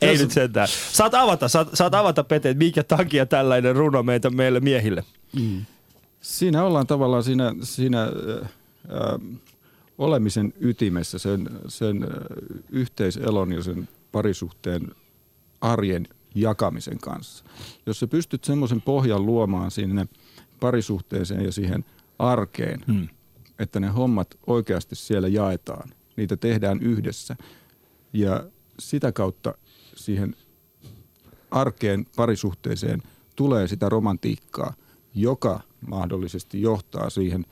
[0.00, 0.68] Ei nyt sentään.
[0.92, 5.04] Saat avata, saat, saat avata Pete, että minkä takia tällainen runo meitä meille miehille.
[6.20, 9.38] Siinä ollaan tavallaan siinä, siinä äh, äh,
[9.98, 12.08] olemisen ytimessä, sen, sen äh,
[12.70, 14.94] yhteiselon ja sen parisuhteen
[15.62, 17.44] arjen jakamisen kanssa.
[17.86, 20.06] Jos sä pystyt semmoisen pohjan luomaan sinne
[20.60, 21.84] parisuhteeseen ja siihen
[22.18, 23.08] arkeen, hmm.
[23.58, 27.36] että ne hommat oikeasti siellä jaetaan, niitä tehdään yhdessä
[28.12, 28.44] ja
[28.78, 29.54] sitä kautta
[29.96, 30.36] siihen
[31.50, 33.02] arkeen, parisuhteeseen
[33.36, 34.74] tulee sitä romantiikkaa,
[35.14, 37.46] joka mahdollisesti johtaa siihen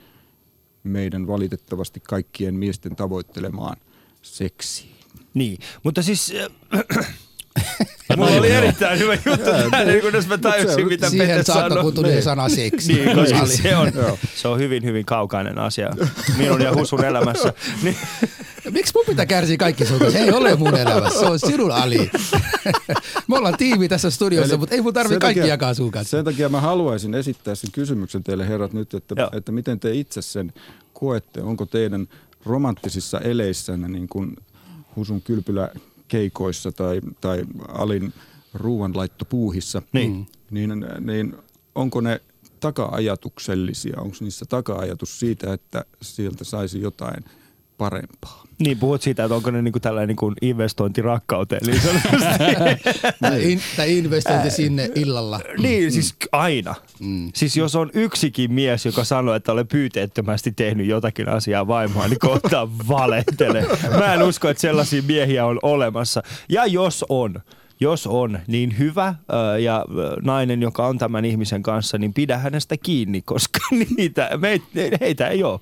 [0.83, 3.77] meidän valitettavasti kaikkien miesten tavoittelemaan
[4.23, 4.97] seksiin.
[5.35, 6.33] Niin, mutta siis...
[6.75, 7.17] Äh,
[8.17, 11.83] mulla oli erittäin hyvä juttu tähän, kunnes mä tajusin, mitä Pete Siihen saakka, sanoi.
[11.85, 12.23] kun tuli Niin.
[12.23, 12.93] sana seksi.
[12.93, 13.57] Niin, koska Ali.
[13.57, 13.93] se on,
[14.35, 15.91] se on hyvin, hyvin kaukainen asia
[16.37, 17.53] minun ja Husun elämässä.
[17.83, 17.97] Niin,
[18.71, 20.19] Miksi mun pitää kärsiä kaikki sun kanssa?
[20.19, 22.11] Se ei ole mun elämässä, se on sinun Ali.
[23.29, 25.91] Me ollaan tiimi tässä studiossa, Eli mutta ei mun tarvi sen kaikki takia- jakaa sun
[25.91, 26.17] kanssa.
[26.17, 29.31] Sen takia mä haluaisin esittää sen kysymyksen teille herrat nyt, että, Joo.
[29.33, 30.53] että miten te itse sen
[30.93, 31.43] koette.
[31.43, 32.09] Onko teidän
[32.47, 34.37] romanttisissa eleissänne niin kuin
[34.97, 35.23] Husun
[36.11, 38.13] kylpyläkeikoissa tai, tai Alin
[38.55, 40.27] ruuanlaittopuuhissa, Niin.
[40.51, 41.37] niin, niin
[41.75, 42.21] onko ne
[42.61, 44.01] taka-ajatuksellisia?
[44.01, 47.25] Onko niissä taka-ajatus siitä, että sieltä saisi jotain
[47.81, 48.41] parempaa?
[48.61, 51.63] niin puhut siitä, että onko ne niinku tällainen niinku investointi rakkauteen.
[51.67, 51.81] Niin,
[53.21, 55.41] Tai, in, tai investointi sinne illalla.
[55.59, 56.75] niin siis aina.
[57.35, 62.19] Siis jos on yksikin mies, joka sanoo, että olen pyyteettömästi tehnyt jotakin asiaa vaimoa, niin
[62.19, 63.67] kohta valehtele.
[63.99, 66.23] Mä en usko, että sellaisia miehiä on olemassa.
[66.49, 67.41] Ja jos on,
[67.81, 69.15] jos on, niin hyvä
[69.63, 69.85] ja
[70.23, 73.61] nainen, joka on tämän ihmisen kanssa, niin pidä hänestä kiinni, koska
[73.97, 74.65] niitä, meitä,
[75.01, 75.61] heitä ei ole.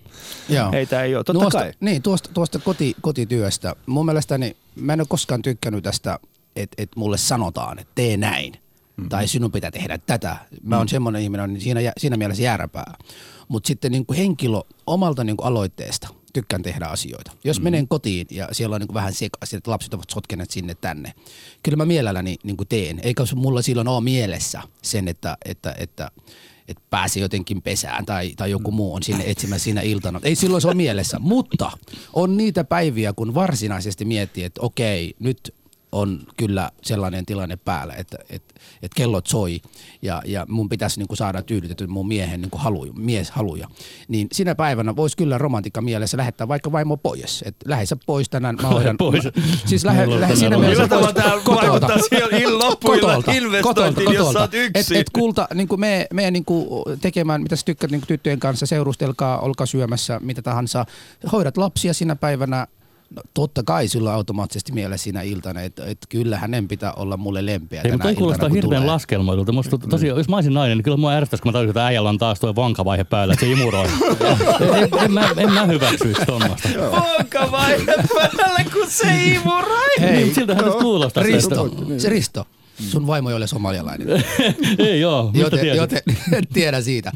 [0.48, 0.72] Joo.
[0.72, 1.72] Heitä ei ole, totta tuosta, kai.
[1.80, 3.76] Niin, tuosta, tuosta koti, kotityöstä.
[3.86, 6.18] Mun mielestäni, mä en ole koskaan tykkännyt tästä,
[6.56, 8.52] että et mulle sanotaan, että tee näin.
[8.52, 9.08] Mm-hmm.
[9.08, 10.36] Tai sinun pitää tehdä tätä.
[10.62, 12.94] Mä oon semmoinen ihminen, niin siinä, siinä mielessä jääräpää.
[13.48, 17.32] Mutta sitten niin kuin henkilö omalta niin kuin aloitteesta tykkään tehdä asioita.
[17.44, 17.64] Jos mm.
[17.64, 21.14] menen kotiin ja siellä on niin kuin vähän sekaisin, että lapset ovat sotkeneet sinne tänne.
[21.62, 23.00] Kyllä mä mielelläni niin kuin teen.
[23.02, 26.10] Eikä se mulla silloin ole mielessä sen, että, että, että
[26.68, 30.20] että pääsee jotenkin pesään tai, tai joku muu on sinne etsimään siinä iltana.
[30.22, 31.70] Ei silloin se ole mielessä, mutta
[32.12, 35.54] on niitä päiviä, kun varsinaisesti miettii, että okei, nyt
[35.98, 39.60] on kyllä sellainen tilanne päällä, että, että, että kellot soi
[40.02, 43.68] ja, ja mun pitäisi niin kuin saada tyydytetty mun miehen niin kuin haluja, mies haluja.
[44.08, 47.44] Niin sinä päivänä voisi kyllä romantiikka mielessä lähettää vaikka vaimo pois.
[47.64, 48.96] Lähde sä pois tänään, mä hoidan.
[49.06, 49.24] pois.
[49.24, 49.30] Mä,
[49.66, 51.06] siis lähde, Meillä on lähde siinä mielessä pois
[53.62, 54.02] kotolta.
[54.12, 56.68] jos sä oot Et, et kulta, niin kuin me, me niin kuin
[57.00, 60.86] tekemään, mitä sä tykkäät niin kuin tyttöjen kanssa, seurustelkaa, olkaa syömässä, mitä tahansa.
[61.32, 62.66] Hoidat lapsia sinä päivänä,
[63.16, 67.16] No, totta kai sulla on automaattisesti mielessä siinä iltana, että, että kyllä hänen pitää olla
[67.16, 68.92] mulle lempeä Ei, tänä mutta iltana, kuulostaa hirveän tulee.
[68.92, 69.52] laskelmoidulta.
[69.52, 71.86] Musta to- tosiaan, jos mä olisin nainen, niin kyllä mua ärsyttäisi, kun mä tajusin, että
[71.86, 73.86] äijällä on taas tuo vankavaihe päällä, että se imuroi.
[74.78, 76.68] en, en, mä, en mä hyväksyisi tuommoista.
[76.78, 77.84] Vonka vaihe
[78.36, 79.88] päälle, kun se imurai.
[80.00, 81.22] Hei, niin, siltähän tästä kuulostaa.
[81.24, 82.46] se, Risto, että- se Risto,
[82.80, 84.08] sun vaimo ei ole somalialainen.
[84.78, 85.80] Ei joo, joten, tiesit?
[85.80, 86.02] joten
[86.36, 87.12] en tiedä siitä.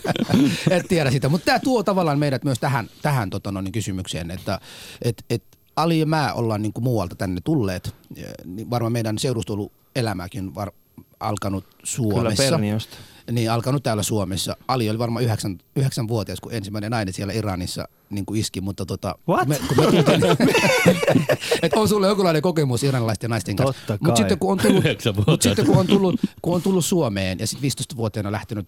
[0.70, 1.28] en tiedä siitä.
[1.28, 4.60] Mutta tämä tuo tavallaan meidät myös tähän, tähän tota, no, niin kysymykseen, että
[5.02, 5.42] et, et
[5.76, 7.94] Ali ja mä ollaan niin kuin muualta tänne tulleet.
[8.16, 10.72] Ja, niin varmaan meidän seurusteluelämäkin on var,
[11.20, 12.42] alkanut Suomessa.
[12.42, 12.96] Kyllä Perniöstä.
[13.30, 14.56] Niin, alkanut täällä Suomessa.
[14.68, 19.18] Ali oli varmaan yhdeksän, yhdeksänvuotias, kun ensimmäinen nainen siellä Iranissa niin kuin iski, mutta tota...
[19.28, 19.48] What?
[19.48, 20.22] Me, kun me tultiin,
[21.62, 23.82] että on sulle jonkunlainen kokemus iranilaisten naisten kanssa.
[23.86, 24.84] Totta Mutta sitten kun on tullut,
[25.26, 28.66] mut sitten kun on tullut, kun on tullut Suomeen ja sitten 15-vuotiaana lähtenyt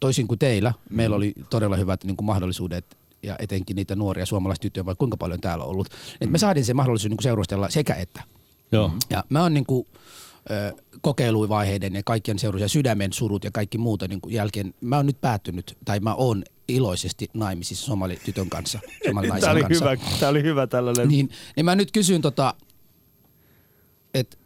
[0.00, 4.86] toisin kuin teillä, meillä oli todella hyvät niin kuin mahdollisuudet ja etenkin niitä nuoria suomalaistyttöjä,
[4.86, 5.88] vaikka kuinka paljon täällä on ollut.
[6.20, 8.22] Et me saatiin se mahdollisuus niin kuin seurustella sekä että.
[8.72, 8.92] Joo.
[9.10, 9.86] Ja mä oon niin kuin,
[11.00, 14.74] kokeiluvaiheiden ja kaikkien seurus ja sydämen surut ja kaikki muuta niin kuin jälkeen.
[14.80, 19.90] Mä oon nyt päättynyt, tai mä oon iloisesti naimisissa somalitytön kanssa, Tämä somalilaisen oli, kanssa.
[19.90, 21.08] hyvä, tämä oli hyvä tällainen.
[21.08, 22.54] Niin, niin mä nyt kysyn tota,
[24.14, 24.36] että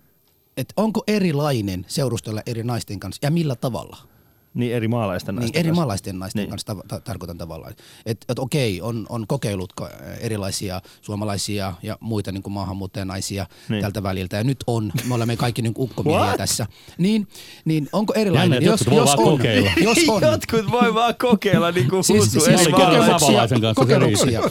[0.56, 4.10] et onko erilainen seurustella eri naisten kanssa ja millä tavalla?
[4.54, 5.80] Niin eri maalaisten Niin, naisten eri kanssa.
[5.80, 6.50] maalaisten naisten Niin.
[6.50, 7.74] kanssa ta- ta- tarkoitan tavallaan.
[8.06, 13.58] Että et okei, on, on kokeillut ko- erilaisia suomalaisia ja muita niin maahanmuuttajanaisia Niin.
[13.68, 13.82] niin.
[13.82, 14.36] tältä väliltä.
[14.36, 16.36] Ja nyt on, me olemme kaikki niin ukkomiehiä What?
[16.36, 16.66] tässä.
[16.98, 17.28] Niin,
[17.64, 18.62] niin onko Jännä, erilainen?
[18.62, 19.70] jotkut voi vaan on, kokeilla.
[19.84, 20.22] jos on.
[20.22, 24.40] Jotkut voi vaan kokeilla niin kuin Siis, siis eri kanssa, se kokemuksia.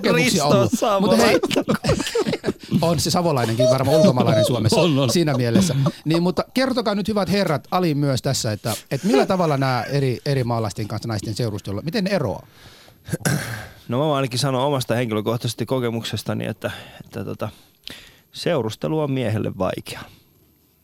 [0.00, 1.00] kokemuksia Risto ollut.
[1.00, 1.40] Mutta hei,
[2.82, 5.10] on se savolainenkin varmaan ulkomaalainen Suomessa On, on.
[5.10, 5.74] siinä mielessä.
[6.04, 10.18] Niin, mutta kertokaa nyt hyvät herrat, Ali myös tässä, että, että millä tavalla nämä eri,
[10.26, 12.46] eri maalaisten kanssa naisten seurustelu, miten ne eroaa?
[13.88, 16.70] No mä voin ainakin sanon omasta henkilökohtaisesta kokemuksestani, että,
[17.04, 17.48] että tota,
[18.32, 20.00] seurustelu on miehelle vaikea.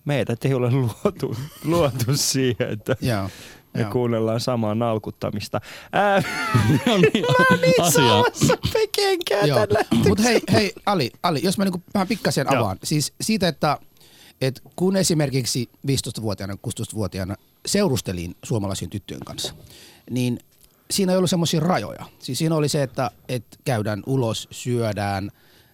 [0.05, 0.71] Meitä ei ole
[1.05, 3.29] luotu, luotu siihen, että Joo.
[3.75, 3.91] Me Joo.
[3.91, 5.61] kuunnellaan samaa nalkuttamista.
[5.93, 6.23] Ää,
[6.87, 7.25] No niin,
[8.73, 9.59] pekenkään Joo.
[9.59, 9.85] tällä.
[10.09, 12.61] Mutta hei, hei Ali, Ali, jos mä niinku vähän pikkasen Joo.
[12.61, 12.79] avaan.
[12.85, 13.79] Siis siitä, että,
[14.41, 19.55] että kun esimerkiksi 15-vuotiaana, 16-vuotiaana seurustelin suomalaisen tyttöjen kanssa,
[20.11, 20.39] niin
[20.91, 22.05] siinä ei ollut semmoisia rajoja.
[22.19, 25.31] Siis siinä oli se, että, että käydään ulos, syödään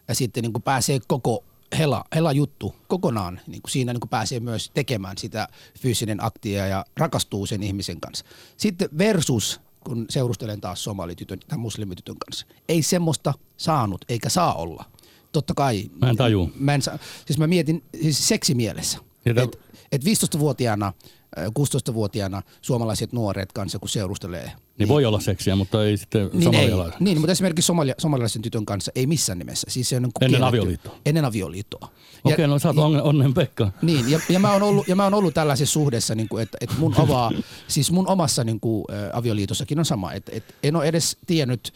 [0.08, 1.44] ja sitten niin pääsee koko
[1.78, 3.40] hela, hela juttu kokonaan.
[3.46, 8.00] Niin kuin siinä niin kuin pääsee myös tekemään sitä fyysinen aktia ja rakastuu sen ihmisen
[8.00, 8.24] kanssa.
[8.56, 12.46] Sitten versus kun seurustelen taas somalitytön tai muslimitytön kanssa.
[12.68, 14.84] Ei semmoista saanut eikä saa olla.
[15.32, 15.90] Totta kai.
[16.00, 16.50] Mä en tajuu.
[16.58, 18.98] Mä en saa, siis mä mietin siis seksimielessä.
[19.26, 19.58] Että
[19.92, 24.52] et 15-vuotiaana, äh, 16-vuotiaana suomalaiset nuoret kanssa, kun seurustelee.
[24.78, 26.96] Niin voi olla seksiä, mutta ei sitten Niin, ei, somalialaisen.
[27.00, 29.66] niin, mutta esimerkiksi somalia, somalialaisen tytön kanssa ei missään nimessä.
[29.70, 30.58] Siis se on niin kuin Ennen kielletty.
[30.58, 30.94] avioliittoa.
[31.06, 31.88] Ennen avioliittoa.
[32.24, 33.72] Okei, no sä oot onnen, onnen Pekka.
[33.82, 36.58] niin, ja, ja, mä oon ollut, ja mä oon ollut tällaisessa suhdessa, niin kuin, että,
[36.60, 37.30] että mun, avaa,
[37.68, 40.12] siis mun omassa niin kuin, ä, avioliitossakin on sama.
[40.12, 41.72] Että, että en ole edes tiennyt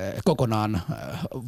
[0.00, 0.82] äh, kokonaan äh,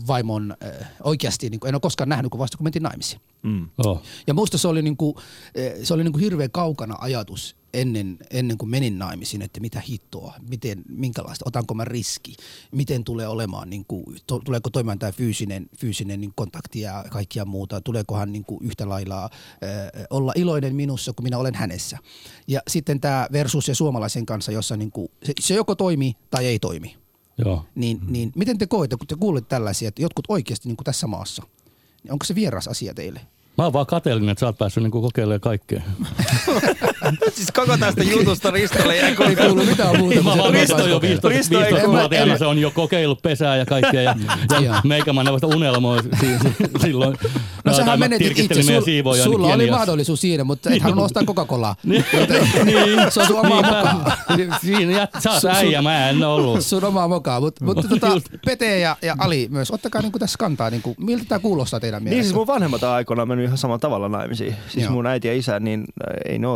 [0.07, 3.21] vaimon äh, oikeasti, niin kuin, en ole koskaan nähnyt, kun vasta kun mentiin naimisiin.
[3.43, 3.69] Mm.
[3.87, 4.03] Oh.
[4.27, 5.19] Ja musta se oli, niinku,
[5.55, 10.35] eh, se oli niinku hirveän kaukana ajatus ennen, ennen kuin menin naimisiin, että mitä hittoa,
[10.49, 12.35] miten, minkälaista, otanko mä riski,
[12.73, 17.81] miten tulee olemaan, niinku, to, tuleeko toimimaan tämä fyysinen, fyysinen niin kontakti ja kaikkia muuta,
[17.81, 19.31] tuleekohan niinku yhtä lailla äh,
[20.11, 21.99] olla iloinen minussa kuin minä olen hänessä.
[22.49, 26.59] Ja sitten tämä versus ja suomalaisen kanssa, jossa niinku, se, se joko toimii tai ei
[26.59, 26.97] toimi.
[27.39, 27.65] Joo.
[27.75, 28.13] Niin, mm.
[28.13, 31.43] niin miten te koette, kun te kuulette tällaisia, että jotkut oikeasti niin kuin tässä maassa,
[32.03, 33.21] niin onko se vieras asia teille?
[33.61, 35.81] Mä oon vaan kateellinen, että sä oot päässyt niinku kokeilemaan kaikkea.
[37.35, 40.23] Siis koko tästä jutusta Ristolle Ei kuulu mitään muuta.
[40.23, 41.01] Mä vaan se Risto jo kokeilu.
[41.01, 42.01] 15, Risto ei 15 kuule.
[42.01, 44.03] vuotiaana En- se on jo kokeillut pesää ja kaikkea.
[44.03, 44.15] Ja,
[44.63, 46.09] ja meikämäinen vasta unelmoi si-
[46.43, 47.17] si- silloin.
[47.65, 48.63] No sähän mä menetit itse.
[48.63, 49.77] Sul, siivoojan sulla oli Keniassa.
[49.79, 51.75] mahdollisuus siinä, mutta et halunnut ostaa Coca-Colaa.
[51.85, 52.05] Niin,
[52.65, 52.99] niin.
[53.13, 54.17] Se on sun omaa mokaa.
[54.67, 56.61] Siinä jät, sä oot äijä, mä en ollut.
[56.67, 57.41] Sun omaa mokaa.
[57.41, 58.07] Mut, mutta tota.
[58.47, 60.71] Pete ja, ja Ali myös, ottakaa niinku tässä kantaa.
[60.71, 62.27] Niinku, miltä tämä kuulostaa teidän Niin mielestä?
[62.27, 64.57] siis mun vanhemmat on aikoinaan mennyt ihan samalla tavalla naimisiin.
[64.69, 64.93] Siis Joo.
[64.93, 66.47] mun äiti ja isä, niin äh, ei ne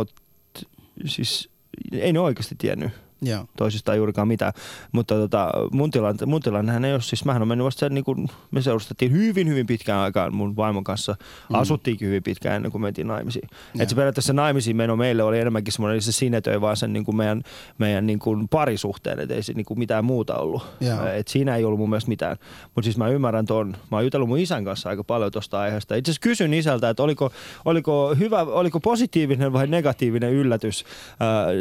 [0.53, 0.67] t-
[1.05, 1.49] siis
[1.91, 2.91] ei ne oikeasti tiennyt
[3.25, 3.45] Joo.
[3.57, 4.53] toisistaan juurikaan mitään.
[4.91, 8.03] Mutta tota, mun, tilanne, mun tilannehän ei ole, siis mähän on mennyt vasta sen, niin
[8.03, 11.15] kuin me seurustettiin hyvin, hyvin pitkään aikaan mun vaimon kanssa.
[11.49, 11.55] Mm.
[11.55, 13.49] Asuttiinkin hyvin pitkään ennen kuin mentiin naimisiin.
[13.79, 17.15] Et se periaatteessa naimisiin meno meille oli enemmänkin semmoinen, se sinetöi vaan sen niin kuin
[17.15, 17.41] meidän,
[17.77, 20.65] meidän niin kuin parisuhteen, että ei se niin kuin mitään muuta ollut.
[20.81, 21.07] Joo.
[21.07, 22.37] Et siinä ei ollut mun mielestä mitään.
[22.63, 25.95] Mutta siis mä ymmärrän ton, mä oon jutellut mun isän kanssa aika paljon tuosta aiheesta.
[25.95, 27.31] Itse asiassa kysyn isältä, että oliko,
[27.65, 30.85] oliko, hyvä, oliko positiivinen vai negatiivinen yllätys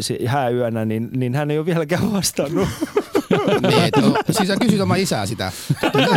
[0.00, 2.68] si- hääyönä, niin, niin hän ei ole vieläkään vastannut.
[3.68, 5.52] Niin, et, o, siis sä kysyt oma isää sitä.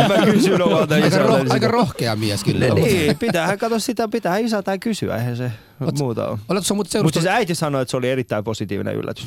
[0.08, 2.66] mä kysyn omalta Aika, isältä roh, aika rohkea mies kyllä.
[2.74, 5.52] Niin, pitäähän katso sitä, pitää isältä kysyä, eihän se
[5.84, 6.38] Oot- muuta ole.
[6.48, 7.12] Oletko muuten Mutta seurustellut?
[7.12, 9.26] siis äiti sanoi, että se oli erittäin positiivinen yllätys.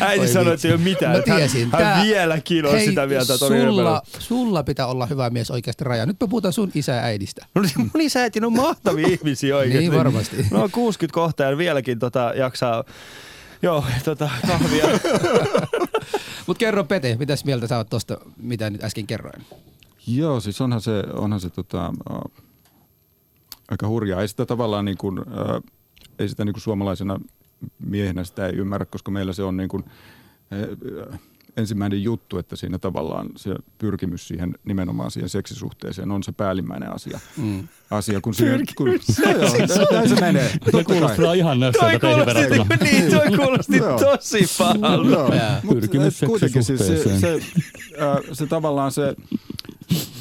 [0.00, 1.12] äiti Oi sanoi, että se ei ole mitään.
[1.16, 1.68] Mä hän- tiesin.
[1.72, 5.84] Hän, Tää- vieläkin on Hei, sitä mieltä, että sulla, sulla pitää olla hyvä mies oikeasti
[5.84, 6.06] raja.
[6.06, 7.46] Nyt me puhutaan sun isä ja äidistä.
[7.54, 9.78] No niin, mun isä äiti, ne on mahtavia ihmisiä oikeasti.
[9.88, 10.46] Niin varmasti.
[10.50, 12.84] No on 60 kohta ja vieläkin tota, jaksaa
[13.62, 14.84] Joo, tota, kahvia.
[16.46, 19.44] Mutta kerro Pete, mitäs mieltä sä oot tosta, mitä nyt äsken kerroin?
[20.06, 22.42] Joo, siis onhan se, onhan se tota, äh,
[23.70, 24.20] aika hurjaa.
[24.20, 25.62] Ei sitä tavallaan niin kuin, äh,
[26.18, 27.20] ei sitä niin kuin suomalaisena
[27.78, 29.84] miehenä sitä ei ymmärrä, koska meillä se on niin kuin,
[31.12, 31.20] äh,
[31.56, 37.20] ensimmäinen juttu, että siinä tavallaan se pyrkimys siihen nimenomaan siihen seksisuhteeseen on se päällimmäinen asia.
[37.36, 37.68] Mm.
[37.90, 38.98] asia kun siihen, kun, joo,
[39.92, 40.50] näin se menee.
[40.50, 42.76] Se kuulostaa ihan toi nössöltä teihin kuulosti, verrattuna.
[42.90, 45.32] niin, toi kuulosti tosi pahalta.
[45.68, 47.40] Pyrkimys kuitenkin siis se, seksisuhteeseen.
[47.40, 49.16] se, äh, se tavallaan se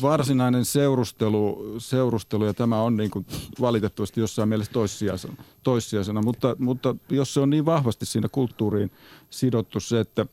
[0.02, 3.26] varsinainen seurustelu, seurustelu ja tämä on niin kuin
[3.62, 8.92] valitettavasti jossain mielessä toissijaisena, toissijaisena mutta, mutta jos se on niin vahvasti siinä kulttuuriin
[9.30, 10.26] sidottu se, että,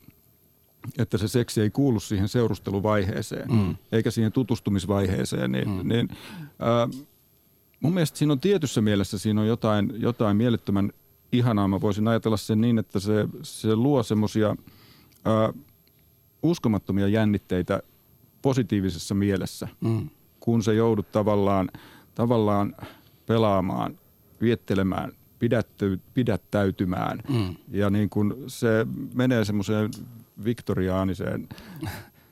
[0.99, 3.77] että se seksi ei kuulu siihen seurusteluvaiheeseen mm.
[3.93, 5.89] eikä siihen tutustumisvaiheeseen, niin, mm.
[5.89, 6.09] niin
[6.43, 7.07] äh,
[7.81, 10.93] mun mielestä siinä on tietyssä mielessä siinä on jotain, jotain mielettömän
[11.33, 11.69] ihanaa.
[11.69, 14.57] Mä voisin ajatella sen niin, että se, se luo semmoisia
[16.43, 17.83] uskomattomia jännitteitä
[18.43, 20.09] positiivisessa mielessä, mm.
[20.41, 21.71] kun se joudut tavallaan,
[22.15, 22.77] tavallaan
[23.27, 23.99] pelaamaan,
[24.41, 27.23] viettelemään, pidätty, pidättäytymään.
[27.29, 27.57] Mm.
[27.69, 29.91] Ja niin kun se menee semmoiseen
[30.45, 31.49] viktoriaaniseen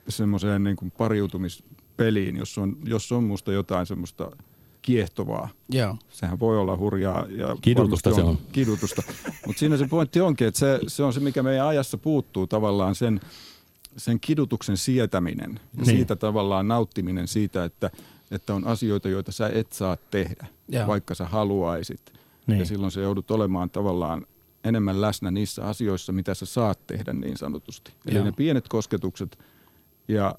[0.09, 4.31] semmoiseen niin kuin pariutumispeliin, jos on, jos on musta jotain semmoista
[4.81, 5.49] kiehtovaa.
[5.69, 5.97] Joo.
[6.09, 7.25] Sehän voi olla hurjaa.
[7.29, 8.37] Ja kidutusta on, se on.
[8.51, 9.03] Kidutusta.
[9.47, 12.95] Mutta siinä se pointti onkin, että se, se on se, mikä meidän ajassa puuttuu tavallaan
[12.95, 13.19] sen–
[13.97, 15.85] sen kidutuksen sietäminen ja niin.
[15.85, 17.91] siitä tavallaan nauttiminen siitä, että,
[18.31, 20.87] että on asioita, joita sä et saa tehdä, Joo.
[20.87, 22.13] vaikka sä haluaisit.
[22.47, 22.59] Niin.
[22.59, 24.25] Ja silloin se joudut olemaan tavallaan
[24.63, 27.93] enemmän läsnä niissä asioissa, mitä sä saat tehdä niin sanotusti.
[28.05, 28.25] Eli Joo.
[28.25, 29.39] ne pienet kosketukset
[30.07, 30.35] ja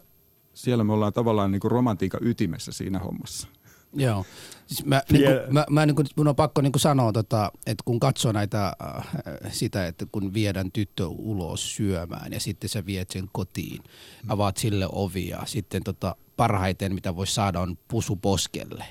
[0.55, 3.49] siellä me ollaan tavallaan niin kuin romantiikan ytimessä siinä hommassa.
[3.95, 4.25] Joo.
[4.67, 7.53] Siis mä, niin kuin, mä, mä niin kuin, mun on pakko niin kuin sanoa, tota,
[7.67, 12.87] että kun katsoo näitä äh, sitä, että kun viedään tyttö ulos syömään ja sitten sä
[12.87, 13.83] viet sen kotiin,
[14.29, 18.85] avaat sille ovia, sitten tota, parhaiten mitä voisi saada on pusu poskelle.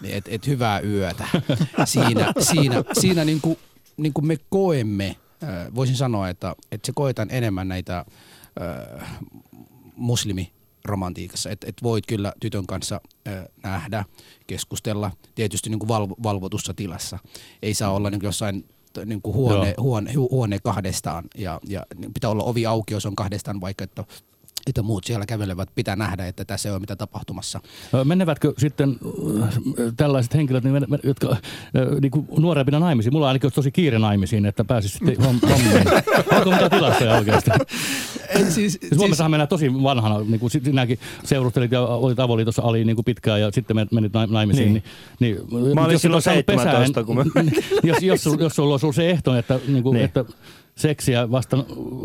[0.00, 1.24] Niin, et, et hyvää yötä.
[1.84, 3.58] Siinä, siinä, siinä niin kuin,
[3.98, 9.20] niin kuin me koemme, äh, voisin sanoa, että, että se koetaan enemmän näitä äh,
[9.96, 10.52] muslimi
[10.84, 14.04] romantiikassa, että et voit kyllä tytön kanssa ö, nähdä,
[14.46, 17.18] keskustella, tietysti niin kuin valvo, valvotussa tilassa.
[17.62, 18.64] Ei saa olla niin kuin jossain
[19.04, 23.60] niin kuin huone, huone, huone kahdestaan ja, ja pitää olla ovi auki, jos on kahdestaan
[23.60, 24.04] vaikka, että
[24.68, 27.60] että muut siellä kävelevät, pitää nähdä, että tässä ei ole mitään tapahtumassa.
[28.04, 28.96] Menevätkö sitten
[29.96, 31.36] tällaiset henkilöt, niin jotka
[32.00, 33.12] niin kuin nuorempina naimisiin?
[33.12, 35.88] Mulla ainakin olisi tosi kiire naimisiin, että pääsisi sitten hommiin.
[36.36, 37.50] Onko mitään tilastoja oikeasti?
[38.48, 42.96] Siis, siis, Suomessahan mennään tosi vanhana, niin kuin sinäkin seurustelit ja olit avoliitossa Ali niin
[42.96, 44.72] kuin pitkään ja sitten menit naimisiin.
[44.72, 44.84] Niin.
[45.20, 47.24] Niin, niin, mä olin silloin 17, kun mä...
[47.82, 50.04] jos, jos, jos, jos sulla olisi se ehto, että, niin kuin, niin.
[50.04, 50.24] että
[50.78, 51.56] seksiä vasta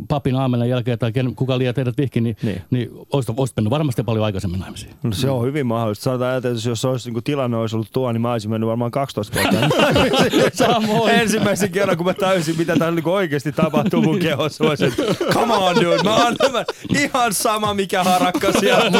[0.07, 2.61] papin aamenen jälkeen tai kuka liian teidät vihki, niin, niin.
[2.71, 4.93] niin olisit, olisit mennyt varmasti paljon aikaisemmin naimisiin.
[5.03, 6.03] No, se on hyvin mahdollista.
[6.03, 9.37] Sanotaan, että jos olisi, niin tilanne olisi ollut tuo, niin mä olisin mennyt varmaan 12
[9.39, 11.11] vuotta.
[11.21, 14.93] Ensimmäisen kerran, kun mä täysin, mitä täällä niin oikeasti tapahtuu mun kehossa, olisin,
[15.33, 16.65] come on dude, mä annan
[16.99, 18.91] ihan sama mikä harakka siellä,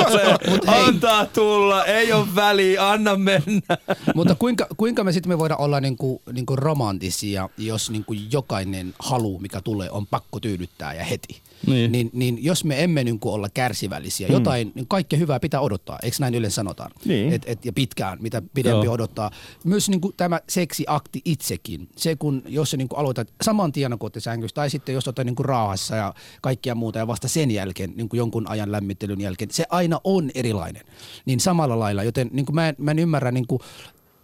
[0.50, 3.78] Mut antaa tulla, ei ole väliä, anna mennä.
[4.16, 8.06] mutta kuinka, kuinka me sitten me voidaan olla niin kuin, niin kuin romantisia, jos niin
[8.06, 11.42] kuin jokainen halu, mikä tulee, on pakko tyydyttää ja heti.
[11.68, 11.92] Niin.
[11.92, 14.34] Niin, niin jos me emme niin kuin olla kärsivällisiä, hmm.
[14.34, 16.92] jotain, niin kaikkea hyvää pitää odottaa, eikö näin yleensä sanotaan?
[17.06, 17.34] Niin.
[17.34, 18.94] Et, et, ja pitkään, mitä pidempi Joo.
[18.94, 19.32] odottaa.
[19.64, 24.00] Myös niin kuin tämä seksiakti itsekin, se kun, jos sä niin kuin aloitat saman tien
[24.00, 27.94] kotisängystä tai sitten jos otat niin kuin raahassa ja kaikkia muuta ja vasta sen jälkeen,
[27.96, 30.84] niin kuin jonkun ajan lämmittelyn jälkeen, se aina on erilainen.
[31.26, 33.60] Niin samalla lailla, joten niin kuin mä, en, mä en ymmärrä, niin kuin,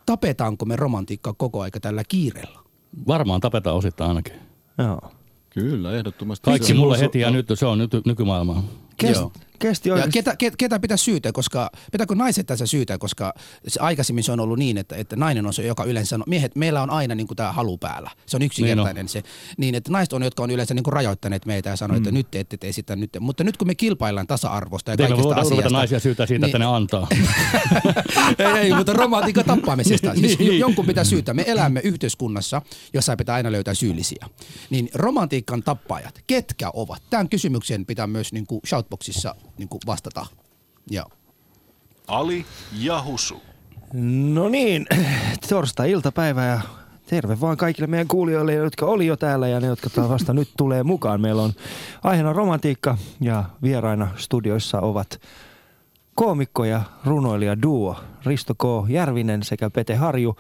[0.06, 2.60] tapetaanko me romantiikkaa koko aika tällä kiireellä?
[3.08, 4.34] Varmaan tapetaan osittain ainakin.
[4.78, 5.12] Joo.
[5.50, 6.46] Kyllä, ehdottomasti.
[6.46, 8.64] Kaikki mulle heti ja nyt, se on nyt nykymaailmaa.
[8.98, 9.22] Kest,
[9.60, 13.34] kesti Ja ketä, ketä pitää syytä, koska, pitääkö naiset tässä syytä, koska
[13.68, 16.56] se, aikaisemmin se on ollut niin, että, että nainen on se, joka yleensä sanoo, miehet,
[16.56, 18.12] meillä on aina niin kuin tämä halu päällä.
[18.26, 19.24] Se on yksinkertainen niin se.
[19.58, 21.98] Niin, että naiset on, jotka on yleensä niin kuin rajoittaneet meitä ja sanoo, mm.
[21.98, 23.10] että nyt te ette tee sitä nyt.
[23.20, 25.70] Mutta nyt kun me kilpaillaan tasa-arvosta ja Teemme kaikista asiasta.
[25.70, 27.08] naisia syytä siitä, niin, että ne antaa.
[28.40, 30.16] ei, ei, mutta romantiikan tappamisesta.
[30.16, 30.60] Siis niin.
[30.60, 31.34] jonkun pitää syytä.
[31.34, 32.62] Me elämme yhteiskunnassa,
[32.94, 34.26] jossa pitää aina löytää syyllisiä.
[34.70, 37.04] Niin romantiikan tappajat, ketkä ovat?
[37.10, 40.26] Tämän kysymyksen pitää myös niin kuin shoutboxissa niin kuin vastata.
[40.92, 41.06] Ja.
[42.08, 43.42] Ali ja Husu.
[44.34, 44.86] No niin,
[45.50, 46.60] torstai-iltapäivä ja
[47.06, 50.84] terve vaan kaikille meidän kuulijoille, jotka oli jo täällä ja ne, jotka vasta nyt tulee
[50.84, 51.22] mukaan.
[51.22, 51.54] Meillä on
[52.04, 55.22] aiheena romantiikka ja vieraina studioissa ovat
[56.16, 58.90] koomikko ja runoilija duo Risto K.
[58.90, 60.36] Järvinen sekä Pete Harju,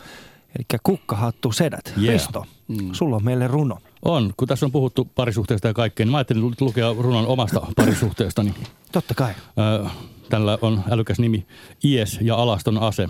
[0.55, 1.93] eli Kukkahattu Sedät.
[1.97, 2.13] Yeah.
[2.13, 2.89] Risto, mm.
[2.91, 3.77] sulla on meille runo.
[4.02, 8.54] On, kun tässä on puhuttu parisuhteesta ja kaikkea, niin mä ajattelin lukea runon omasta parisuhteestani.
[8.92, 9.34] Totta kai.
[10.30, 11.46] Tällä on älykäs nimi
[11.84, 13.10] Ies ja alaston ase.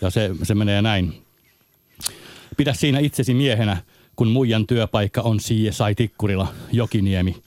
[0.00, 1.22] Ja se, se menee näin.
[2.56, 3.76] Pidä siinä itsesi miehenä,
[4.16, 5.38] kun muijan työpaikka on
[5.70, 7.42] sai Tikkurila, Jokiniemi,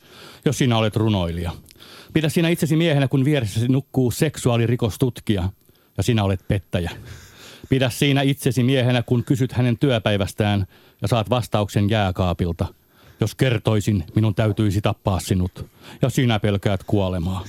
[0.46, 1.52] jos sinä olet runoilija.
[2.14, 5.50] Pidä siinä itsesi miehenä, kun vieressäsi nukkuu seksuaalirikostutkija
[5.98, 6.92] ja sinä olet pettäjä.
[7.70, 10.66] Pidä siinä itsesi miehenä, kun kysyt hänen työpäivästään
[11.02, 12.66] ja saat vastauksen jääkaapilta.
[13.20, 15.66] Jos kertoisin, minun täytyisi tappaa sinut
[16.02, 17.44] ja sinä pelkäät kuolemaa.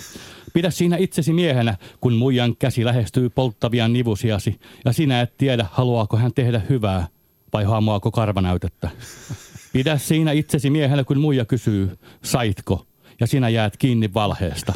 [0.52, 6.16] Pidä siinä itsesi miehenä, kun muijan käsi lähestyy polttavia nivusiasi, ja sinä et tiedä, haluaako
[6.16, 7.06] hän tehdä hyvää
[7.52, 8.90] vai haamuaako karvanäytettä.
[9.72, 12.86] Pidä siinä itsesi miehenä, kun muija kysyy, saitko,
[13.20, 14.72] ja sinä jäät kiinni valheesta.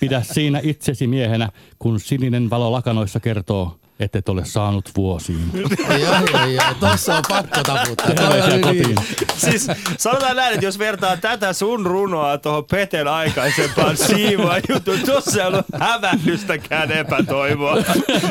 [0.00, 5.50] Pidä siinä itsesi miehenä, kun sininen valo lakanoissa kertoo, et et ole saanut vuosiin.
[5.54, 6.64] joo, joo, joo.
[6.80, 8.14] Tossa on pakko taputtaa.
[8.14, 8.60] Terveisiä niin.
[8.60, 8.96] kotiin.
[9.36, 9.66] Siis
[9.98, 15.46] sanotaan näin, että jos vertaa tätä sun runoa tuohon Peten aikaisempaan siimaan juttuun, tuossa ei
[15.46, 17.76] ollut hävähdystäkään epätoivoa.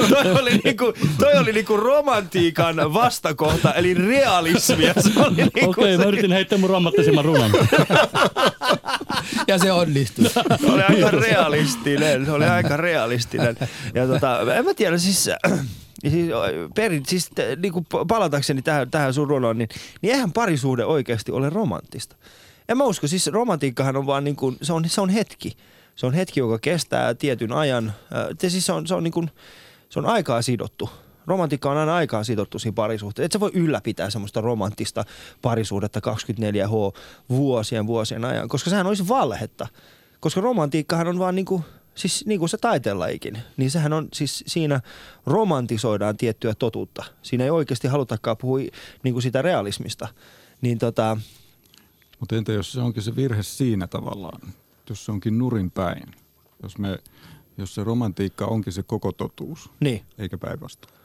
[0.09, 4.93] Toi oli niinku, toi oli niinku romantiikan vastakohta, eli realismia.
[5.35, 7.51] Niinku Okei, mä se, yritin heittää mun romanttisimman runon.
[9.51, 10.29] Ja se onnistui.
[10.61, 12.25] se oli aika realistinen.
[12.25, 13.57] Se oli aika realistinen.
[13.93, 15.29] Ja tota, en mä tiedä, siis...
[16.09, 16.29] Siis,
[16.75, 19.69] perin, siis te- niinku palatakseni tähän, tähän sun runoon, niin,
[20.01, 22.15] niin eihän parisuhde oikeasti ole romanttista.
[22.69, 25.57] En mä usko, siis romantiikkahan on vaan niin kuin, se on, se on hetki.
[25.95, 27.87] Se on hetki, joka kestää tietyn ajan.
[27.87, 29.31] Äh, te siis se on, se on niin kuin,
[29.89, 30.89] se on aikaa sidottu.
[31.31, 33.25] Romantiikka on aina aikaa sidottu siinä parisuhteessa.
[33.25, 35.05] Et sä voi ylläpitää semmoista romanttista
[35.41, 39.67] parisuhdetta 24H vuosien vuosien ajan, koska sehän olisi valhetta.
[40.19, 41.63] Koska romantiikkahan on vaan niinku,
[41.95, 44.81] siis niin kuin se taiteenlajikin, niin sehän on siis siinä
[45.25, 47.03] romantisoidaan tiettyä totuutta.
[47.21, 48.59] Siinä ei oikeasti halutakaan puhua
[49.03, 50.07] niin kuin sitä realismista.
[50.61, 51.17] Niin tota,
[52.19, 54.53] Mutta entä jos se onkin se virhe siinä tavallaan,
[54.89, 56.03] jos se onkin nurin päin,
[56.63, 56.99] jos, me,
[57.57, 60.01] jos se romantiikka onkin se koko totuus, niin.
[60.17, 61.00] eikä päinvastoin.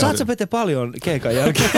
[0.00, 1.70] Saat sä Pete paljon keikan jälkeen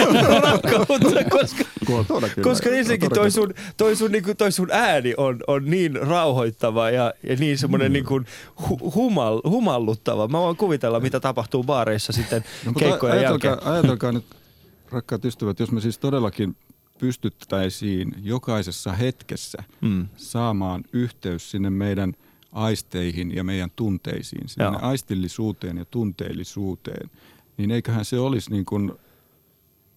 [0.42, 2.44] rakkautta, koska, kyllä.
[2.44, 7.14] koska ensinnäkin toi sun, toi sun, niinku, toi sun ääni on, on niin rauhoittava ja,
[7.22, 7.92] ja niin semmoinen Mm.
[7.92, 8.20] niinku
[8.68, 10.28] hu, humal, humalluttava.
[10.28, 13.72] Mä voin kuvitella, mitä tapahtuu baareissa sitten No, keikkojen ajatelkaa, jälkeen.
[13.72, 14.24] ajatelkaa nyt,
[14.90, 16.56] rakkaat ystävät, jos me siis todellakin
[16.98, 20.06] pystyttäisiin jokaisessa hetkessä Mm.
[20.16, 22.12] saamaan yhteys sinne meidän
[22.54, 24.78] aisteihin ja meidän tunteisiin, sinne Joo.
[24.82, 27.10] aistillisuuteen ja tunteellisuuteen,
[27.56, 28.92] niin eiköhän se olisi niin kuin,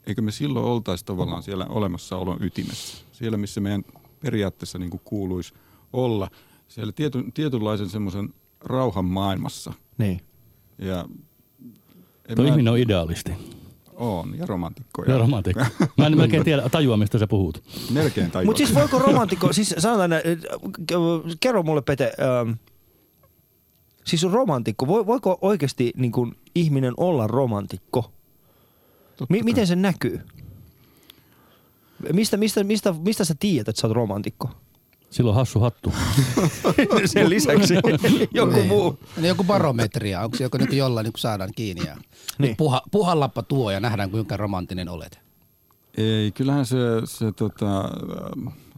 [0.08, 3.84] eikö me silloin oltaisi tavallaan siellä olemassaolon ytimessä, siellä missä meidän
[4.20, 5.54] periaatteessa niin kuin kuuluisi
[5.94, 6.30] olla,
[6.68, 9.74] siellä tiety, tietynlaisen semmoisen rauhan maailmassa.
[9.98, 10.22] Niin.
[10.78, 11.06] Ja
[12.36, 13.32] Tuo mä- ihminen on idealisti.
[13.98, 15.04] On, ja romantikko.
[15.04, 15.66] Ja romantikko.
[15.98, 17.64] Mä en melkein tiedä, tajua, mistä sä puhut.
[17.92, 18.46] Melkein tajua.
[18.46, 20.22] Mutta siis voiko romantikko, siis sanotaan, äh,
[21.40, 22.52] kerro mulle Pete, ähm,
[24.06, 28.12] siis romantikko, vo- voiko oikeasti niin kuin, ihminen olla romantikko?
[29.20, 29.44] Kai.
[29.44, 30.22] miten se näkyy?
[32.14, 34.50] Mistä, mistä, mistä, mistä sä tiedät, että sä oot romantikko?
[35.10, 35.94] Silloin hassu hattu.
[37.06, 37.74] Sen lisäksi
[38.34, 38.68] joku Niin.
[38.68, 39.00] muu.
[39.18, 41.98] Niin joku barometria, onko se joku niin jollain niin saadaan kiinni ja
[42.40, 42.56] Niin.
[42.58, 45.20] puha, puhallappa tuo ja nähdään kuinka romanttinen olet.
[45.98, 47.90] Ei, kyllähän se, se tota,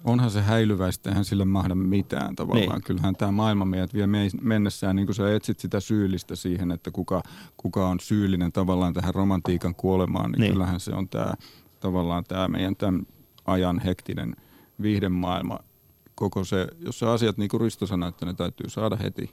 [0.03, 2.69] onhan se häilyväistä, eihän sille mahda mitään tavallaan.
[2.69, 2.83] Niin.
[2.83, 4.07] Kyllähän tämä maailma meidät vie
[4.41, 7.23] mennessään, niin kuin sä etsit sitä syyllistä siihen, että kuka,
[7.57, 10.41] kuka on syyllinen tavallaan tähän romantiikan kuolemaan, niin, Niin.
[10.41, 10.53] niin.
[10.53, 11.33] kyllähän se on tämä
[11.79, 13.01] tavallaan tämä meidän tämän
[13.45, 14.35] ajan hektinen
[14.81, 15.59] viihdemaailma.
[16.19, 19.29] Koko se, jos se asiat niin kuin Risto sanoi, että ne täytyy saada heti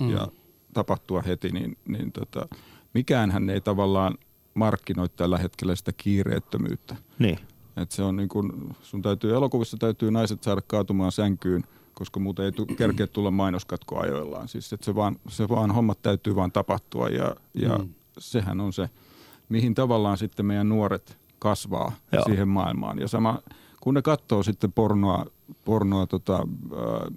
[0.00, 0.10] mm.
[0.10, 0.28] ja
[0.74, 2.48] tapahtua heti, niin, niin tota,
[2.94, 4.18] mikäänhän ei tavallaan
[4.54, 6.96] markkinoi tällä hetkellä sitä kiireettömyyttä.
[7.18, 7.38] Niin.
[7.76, 12.44] Et se on niin kun, sun täytyy elokuvissa täytyy naiset saada kaatumaan sänkyyn, koska muuten
[12.44, 14.48] ei tu, kerkeä tulla mainoskatko ajoillaan.
[14.48, 17.88] Siis et se, vaan, se vaan hommat täytyy vaan tapahtua ja, ja mm.
[18.18, 18.90] sehän on se,
[19.48, 22.24] mihin tavallaan sitten meidän nuoret kasvaa Joo.
[22.24, 22.98] Siihen maailmaan.
[22.98, 23.38] Ja sama,
[23.80, 25.26] kun ne katsoo sitten pornoa,
[25.64, 27.10] pornoa tota, ää,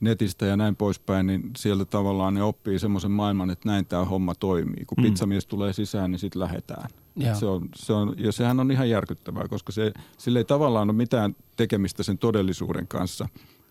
[0.00, 4.34] netistä ja näin poispäin, niin sieltä tavallaan ne oppii semmoisen maailman, että näin tämä homma
[4.34, 4.84] toimii.
[4.84, 5.10] Kun Mm.
[5.10, 6.90] pizzamies tulee sisään, niin sitten lähetään.
[7.16, 7.34] Joo.
[7.34, 10.96] Se on, se on, ja sehän on ihan järkyttävää, koska se, sillä ei tavallaan ole
[10.96, 13.28] mitään tekemistä sen todellisuuden kanssa,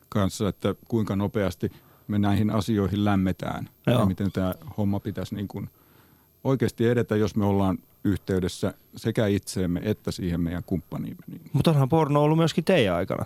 [0.10, 1.71] kanssa että kuinka nopeasti
[2.08, 3.99] me näihin asioihin lämmetään Joo.
[3.99, 5.69] ja miten tämä homma pitäisi niin kuin
[6.43, 11.23] oikeasti edetä, jos me ollaan yhteydessä sekä itseemme että siihen meidän kumppaniimme.
[11.53, 13.25] Mutta onhan porno ollut myöskin teidän aikana.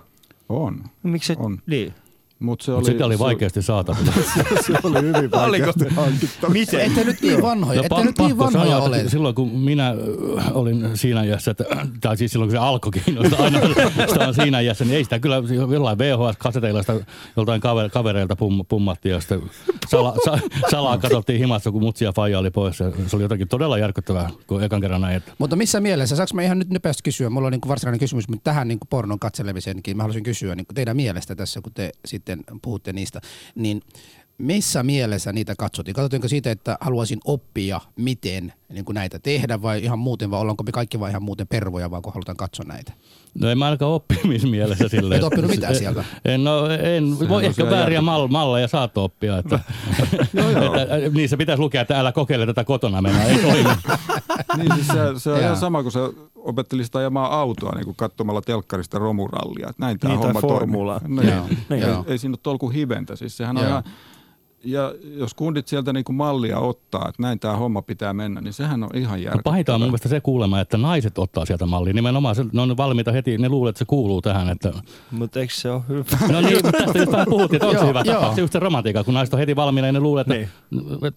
[0.50, 0.84] on.
[1.04, 1.60] Miksi On.
[1.66, 1.94] niin.
[2.42, 4.12] Mutta se sitä oli se, vaikeasti saatavilla.
[4.66, 6.54] Se oli hyvin vaikeasti hankittava.
[6.54, 6.80] Miten?
[6.80, 8.98] Ette nyt niin vanhoja, ette pa- nyt niin vanhoja sanoa, ole.
[8.98, 9.90] että silloin kun minä
[10.38, 11.66] äh, olin siinä iässä, että,
[12.02, 13.60] tai siis silloin kun se alkoi kiinnostaa aina
[14.12, 15.36] sitä on siinä iässä, niin ei sitä kyllä
[15.72, 17.06] jollain VHS-kaseteilla sitä
[17.38, 19.42] joltain kaver, kavereilta pum, pummattiin ja sitten
[19.90, 20.40] sala, sa,
[20.72, 22.80] salaa katsottiin himassa, kun mutsi ja faija oli pois.
[22.80, 25.18] Ja se oli jotakin todella järkyttävää, kun ekan kerran näin.
[25.18, 28.30] Että Mutta missä mielessä, saanko mä ihan nyt nopeasti kysyä, mulla on niin varsinainen kysymys,
[28.30, 32.31] mutta tähän niin pornon katselemiseenkin mä haluaisin kysyä niin teidän mielestä tässä, kun te sitten
[32.62, 33.22] puhutte niistä,
[33.56, 33.82] niin
[34.38, 35.96] missä mielessä niitä katsottiin?
[35.96, 40.64] Katsottiinko siitä, että haluaisin oppia, miten niin kuin näitä tehdä vai ihan muuten, vai ollaanko
[40.64, 42.94] me kaikki vaan ihan muuten pervoja, vaan kun halutaan katsoa näitä?
[43.40, 45.18] No en mä ainakaan oppimismielessä silleen.
[45.20, 46.04] Et oppinut mitään sieltä?
[46.26, 49.38] En, no, en voi ehkä siellä vääriä mal, malleja saat oppia.
[49.38, 49.60] Että,
[50.96, 53.70] että, niissä pitäisi lukea, että älä kokeile tätä kotona mennä, ei toimi.
[54.58, 56.00] Niin siis se, se on ihan sama, kun sä
[56.36, 59.70] opettelisit ajamaan autoa niin kuin katsomalla telkkarista romurallia.
[59.70, 61.00] Että näin tämä Niin, homma formulaa.
[61.00, 61.30] toimii.
[61.30, 62.04] Joo, Niin, joo.
[62.08, 63.16] ei, ei siinä ole tolku hiventä.
[63.16, 63.84] Siis sehän on ihan,
[64.64, 68.54] ja jos kundit sieltä niin kuin mallia ottaa, että näin tämä homma pitää mennä, niin
[68.54, 69.42] sehän on ihan No järkevää.
[69.44, 71.94] pahinta on mun mielestä se kuulema, että naiset ottaa sieltä mallia.
[71.94, 74.50] Nimenomaan se, ne on valmiita heti, ne luulee, että se kuuluu tähän.
[74.50, 74.72] Että,
[75.12, 76.04] Mutta eikö se ole hyvä?
[76.32, 78.22] no niin, mutta tästä just vähän puhuttiin, että onko se hyvä joo.
[78.22, 78.36] tapa.
[78.36, 80.50] Se just se romantiikka, kun naiset on heti valmiina ja ne luulee, että Niin.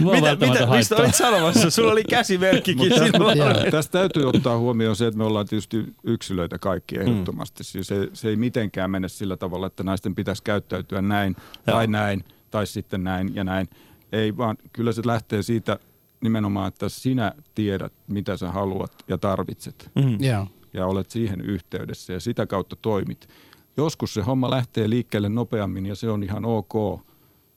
[0.00, 0.98] Mitä, mitä, mistä haittaa.
[0.98, 1.70] olit sanomassa?
[1.70, 3.38] Sulla oli käsimerkkikin silloin.
[3.70, 7.64] Tästä täytyy ottaa huomioon se, että me ollaan tietysti yksilöitä kaikki ehdottomasti.
[7.64, 11.36] Siis se, se ei mitenkään mene sillä tavalla, että naisten pitäisi käyttäytyä näin
[11.66, 13.68] tai näin tai sitten näin ja näin.
[14.12, 15.78] Ei vaan kyllä se lähtee siitä
[16.20, 20.24] nimenomaan, että sinä tiedät, mitä sä haluat ja tarvitset Mm.
[20.24, 20.46] Joo.
[20.74, 23.28] ja olet siihen yhteydessä ja sitä kautta toimit.
[23.76, 27.00] Joskus se homma lähtee liikkeelle nopeammin ja se on ihan ok,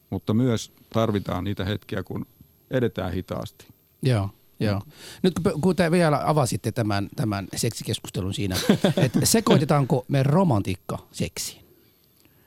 [0.10, 2.26] mutta myös tarvitaan niitä hetkiä, kun
[2.72, 3.68] edetään hitaasti.
[4.02, 4.30] Joo.
[4.60, 4.82] Joo.
[5.24, 8.56] Nyt kun, kun te vielä avasitte tämän, tämän seksikeskustelun siinä,
[8.98, 11.66] että sekoitetaanko me romantiikka seksiin?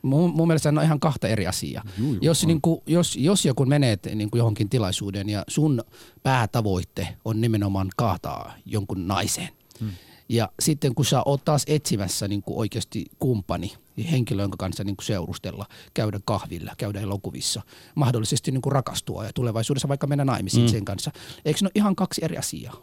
[0.05, 1.85] Mun, mun mielestä ne on ihan kahta eri asiaa.
[1.99, 2.49] Juu, juu, jos, on.
[2.49, 5.83] niin kuin, jos, jos joku menet niin kuin johonkin tilaisuuden ja sun
[6.23, 9.49] päätavoitte on nimenomaan kaataa jonkun naisen,
[9.81, 9.91] hmm.
[10.29, 13.73] ja sitten kun sä oot taas etsimässä niin kuin oikeasti kumppani,
[14.11, 17.63] henkilö, jonka kanssa niin kuin seurustella, käydä kahvilla, käydä elokuvissa,
[17.95, 20.73] mahdollisesti niin kuin rakastua ja tulevaisuudessa vaikka mennä naimisiin hmm.
[20.73, 21.11] sen kanssa.
[21.45, 22.77] Eikö ne ole ihan kaksi eri asiaa?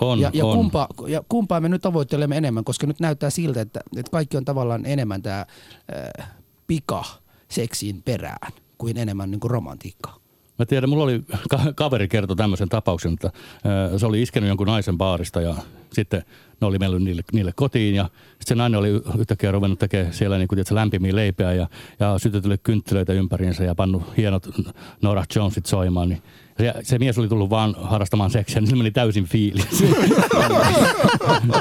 [0.00, 0.56] On, ja, ja, on.
[0.56, 4.44] Kumpaa, ja kumpaa me nyt tavoittelemme enemmän, koska nyt näyttää siltä, että, että kaikki on
[4.44, 5.46] tavallaan enemmän tämä
[6.18, 6.28] äh,
[6.68, 7.04] pika
[7.48, 10.18] seksiin perään kuin enemmän niin kuin romantiikkaa.
[10.58, 13.30] Mä tiedän, mulla oli ka- kaveri kertoi tämmöisen tapauksen, että
[13.96, 15.54] se oli iskenyt jonkun naisen baarista ja
[15.92, 16.24] sitten
[16.60, 18.88] ne oli mennyt niille, niille kotiin ja sitten se nainen oli
[19.18, 21.68] yhtäkkiä ruvennut tekemään siellä niin kuin, tiedätkö, lämpimiä leipiä ja,
[22.00, 24.48] ja sytytellyt kynttilöitä ympäriinsä ja pannut hienot
[25.02, 26.08] Nora Jonesit soimaan.
[26.08, 26.22] Niin
[26.58, 29.82] se, se, mies oli tullut vaan harrastamaan seksiä, niin se meni täysin fiilis.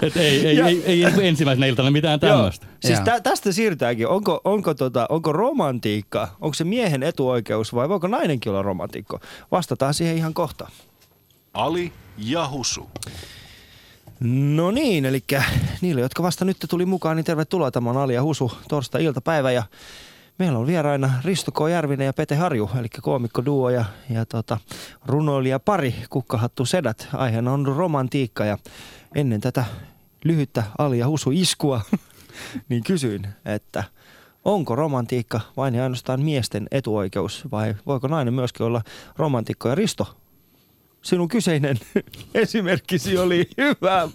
[0.01, 2.67] Et ei, ei, ei, ei, ei ensimmäisenä iltana mitään tämmöistä.
[2.79, 4.07] Siis tä, tästä siirrytäänkin.
[4.07, 9.19] Onko, onko, tota, onko romantiikka, onko se miehen etuoikeus vai voiko nainenkin olla romantikko?
[9.51, 10.67] Vastataan siihen ihan kohta.
[11.53, 12.89] Ali ja Husu.
[14.19, 15.23] No niin, eli
[15.81, 17.71] niille, jotka vasta nyt tuli mukaan, niin tervetuloa.
[17.71, 19.63] Tämä on Ali ja Husu torstai-iltapäivä ja
[20.37, 21.69] meillä on vieraina Risto K.
[21.71, 24.57] Järvinen ja Pete Harju, eli koomikko duo ja, ja tota,
[25.05, 27.07] runoilija pari, kukkahattu sedät.
[27.13, 28.57] Aiheena on romantiikka ja
[29.15, 29.65] ennen tätä
[30.23, 31.81] lyhyttä Ali ja Husu iskua,
[32.69, 33.83] niin kysyin, että
[34.45, 38.81] onko romantiikka vain ja ainoastaan miesten etuoikeus vai voiko nainen myöskin olla
[39.17, 39.69] romantikko?
[39.69, 40.17] Ja Risto,
[41.01, 41.77] sinun kyseinen
[42.33, 44.09] esimerkkisi oli hyvä.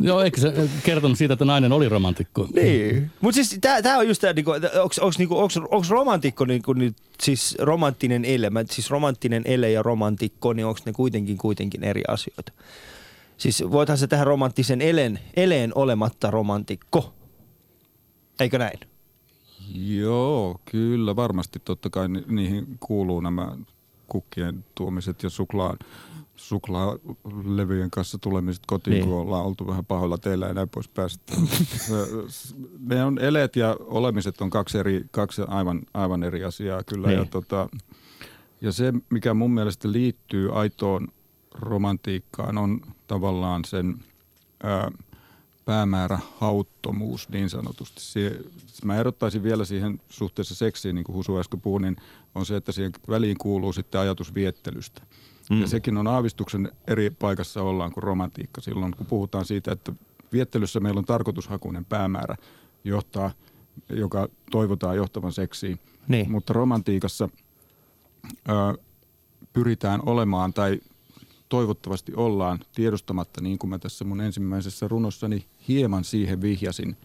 [0.00, 2.48] Joo, eikö se kertonut siitä, että nainen oli romantikko?
[2.54, 3.10] Niin.
[3.20, 8.50] Mutta siis tämä on just tämä, niinku, onko niinku, romantikko niinku, nyt, siis romanttinen ele,
[8.50, 12.52] mä- siis romanttinen ele ja romantikko, niin onko ne kuitenkin kuitenkin eri asioita?
[13.36, 17.14] Siis voithan se tehdä romanttisen elen, eleen olematta romantikko.
[18.40, 18.80] Eikö näin?
[19.74, 23.56] Joo, kyllä varmasti totta kai ni- niihin kuuluu nämä
[24.10, 25.76] kukkien tuomiset ja suklaan,
[26.36, 29.04] suklaalevyjen kanssa tulemiset kotiin, Niin.
[29.04, 31.32] kun ollaan oltu vähän pahoilla teillä ja näin pois päästä.
[32.80, 37.08] ne on eleet ja olemiset on kaksi, eri, kaksi aivan, aivan eri asiaa kyllä.
[37.08, 37.18] Niin.
[37.18, 37.68] Ja, tota,
[38.60, 41.08] ja se, mikä mun mielestä liittyy aitoon
[41.54, 43.94] romantiikkaan, on tavallaan sen
[44.62, 44.90] ää,
[45.70, 48.00] päämäärä hauttomuus niin sanotusti.
[48.00, 48.40] Se,
[48.84, 51.96] mä erottaisin vielä siihen suhteessa seksiin, niin kuin Husu äsken puhui, niin
[52.34, 55.02] on se, että siihen väliin kuuluu sitten ajatus viettelystä.
[55.50, 55.60] Mm.
[55.60, 59.92] Ja sekin on aavistuksen eri paikassa ollaan kuin romantiikka silloin, kun puhutaan siitä, että
[60.32, 62.36] viettelyssä meillä on tarkoitushakuinen päämäärä,
[62.84, 63.30] johtaa,
[63.88, 65.78] joka toivotaan johtavan seksiin.
[66.08, 66.30] Niin.
[66.30, 67.28] Mutta romantiikassa
[68.48, 68.78] ö,
[69.52, 70.80] pyritään olemaan tai
[71.50, 76.96] toivottavasti ollaan tiedostamatta, niin kuin mä tässä mun ensimmäisessä runossani hieman siihen vihjasin.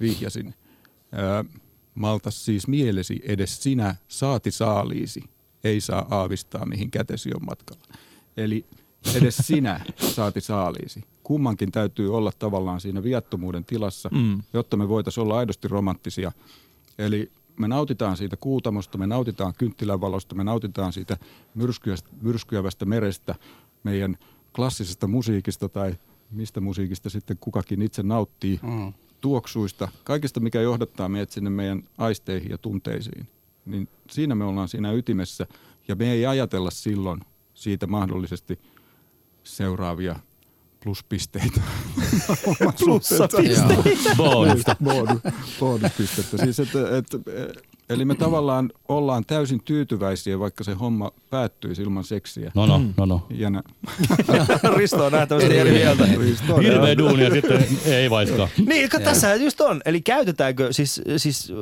[0.00, 0.54] vihjasin.
[1.18, 1.44] Ö,
[1.94, 5.24] malta siis mielesi edes sinä saati saaliisi,
[5.64, 7.82] ei saa aavistaa mihin kätesi on matkalla.
[8.36, 8.64] Eli
[9.14, 11.04] edes sinä saati saaliisi.
[11.22, 14.42] Kummankin täytyy olla tavallaan siinä viattomuuden tilassa, Mm.
[14.52, 16.32] jotta me voitaisiin olla aidosti romanttisia.
[16.98, 21.16] Eli me nautitaan siitä kuutamosta, me nautitaan kynttilänvalosta, me nautitaan siitä
[22.22, 23.34] myrskyävästä merestä,
[23.84, 24.16] meidän
[24.56, 25.94] klassisesta musiikista tai
[26.30, 28.92] mistä musiikista sitten kukakin itse nauttii, Mm.
[29.20, 33.28] tuoksuista, kaikesta mikä johdattaa meidät sinne meidän aisteihin ja tunteisiin.
[33.66, 35.46] Niin siinä me ollaan siinä ytimessä
[35.88, 37.20] ja me ei ajatella silloin
[37.54, 38.58] siitä mahdollisesti
[39.44, 40.16] seuraavia
[40.84, 41.60] pluspisteitä.
[42.84, 44.14] Plussapisteitä.
[44.16, 44.76] Bonusta.
[44.84, 45.20] Bonus,
[45.60, 46.36] bonuspistettä.
[46.36, 47.18] Siis että, että,
[47.90, 52.52] eli me tavallaan ollaan täysin tyytyväisiä, vaikka se homma päättyisi ilman seksiä.
[52.54, 53.26] No no, no no.
[53.30, 53.62] Jännä.
[54.76, 56.06] Risto on nähtävästi eri mieltä.
[56.62, 58.48] Hirveä duuni ja sitten ei vaiskaa.
[58.66, 59.82] Niin, tässä just on.
[59.84, 61.52] Eli käytetäänkö, siis, siis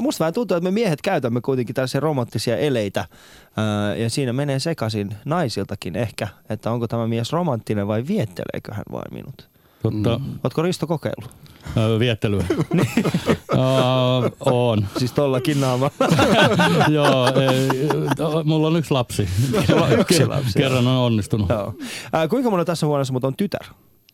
[0.00, 3.04] musta vähän tuntuu, että me miehet käytämme kuitenkin tällaisia romanttisia eleitä.
[3.96, 9.14] Ja siinä menee sekaisin naisiltakin ehkä, että onko tämä mies romanttinen vai vietteleekö hän vain
[9.14, 9.48] minut.
[9.82, 11.30] Totta, Ootko Risto kokeillut?
[11.98, 12.44] Viettelyä.
[13.54, 14.86] uh, on.
[14.98, 15.92] Siis tollakin naamalla.
[16.88, 17.68] Joo, ei,
[18.44, 19.28] mulla on yksi lapsi.
[20.00, 21.48] Yksi lapsi, Kerran on onnistunut.
[21.48, 21.74] Joo.
[22.30, 23.64] Kuinka monella tässä huoneessa mutta on tytär?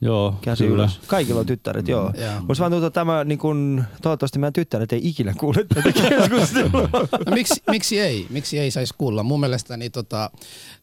[0.01, 0.83] Joo, Käsi kyllä.
[0.83, 1.01] ylös.
[1.07, 2.13] Kaikilla on tyttäret, joo.
[2.21, 2.33] Joo.
[2.49, 6.89] Musta vaan tuntuu, että tämä, niin kun, toivottavasti meidän tyttäret ei ikinä kuule tätä keskustelua.
[7.27, 8.27] No, miksi, miksi ei?
[8.31, 9.23] Miksi ei saisi kuulla?
[9.23, 10.31] Mun mielestäni tota,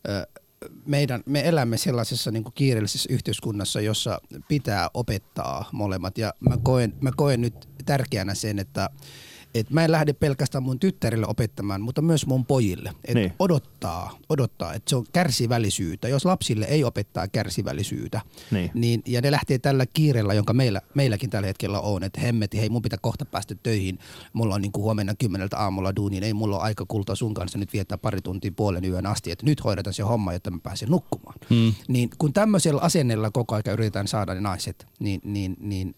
[0.09, 0.27] ö,
[0.85, 6.17] meidän, me elämme sellaisessa niin kuin kiireellisessä yhteiskunnassa, jossa pitää opettaa molemmat.
[6.17, 8.89] Ja mä koen, mä koen nyt tärkeänä sen, että
[9.55, 12.93] et mä en lähde pelkästään mun tyttärille opettamaan, mutta myös mun pojille.
[13.05, 13.33] Et Niin.
[13.39, 16.07] odottaa, odottaa, että se on kärsivällisyyttä.
[16.07, 18.21] Jos lapsille ei opettaa kärsivällisyyttä,
[18.51, 18.71] Niin.
[18.73, 22.69] niin, ja ne lähtee tällä kiireellä, jonka meillä, meilläkin tällä hetkellä on, että hemmetti, hei
[22.69, 23.99] mun pitää kohta päästä töihin,
[24.33, 27.57] mulla on niin kuin huomenna kymmeneltä aamulla duuniin, ei mulla ole aika kultaa sun kanssa
[27.57, 30.89] nyt viettää pari tuntia puolen yön asti, että nyt hoidetaan se homma, jotta mä pääsen
[30.89, 31.35] nukkumaan.
[31.49, 31.73] Mm.
[31.87, 35.95] Niin kun tämmöisellä asennella koko ajan yritetään saada ne naiset, niin, niin, niin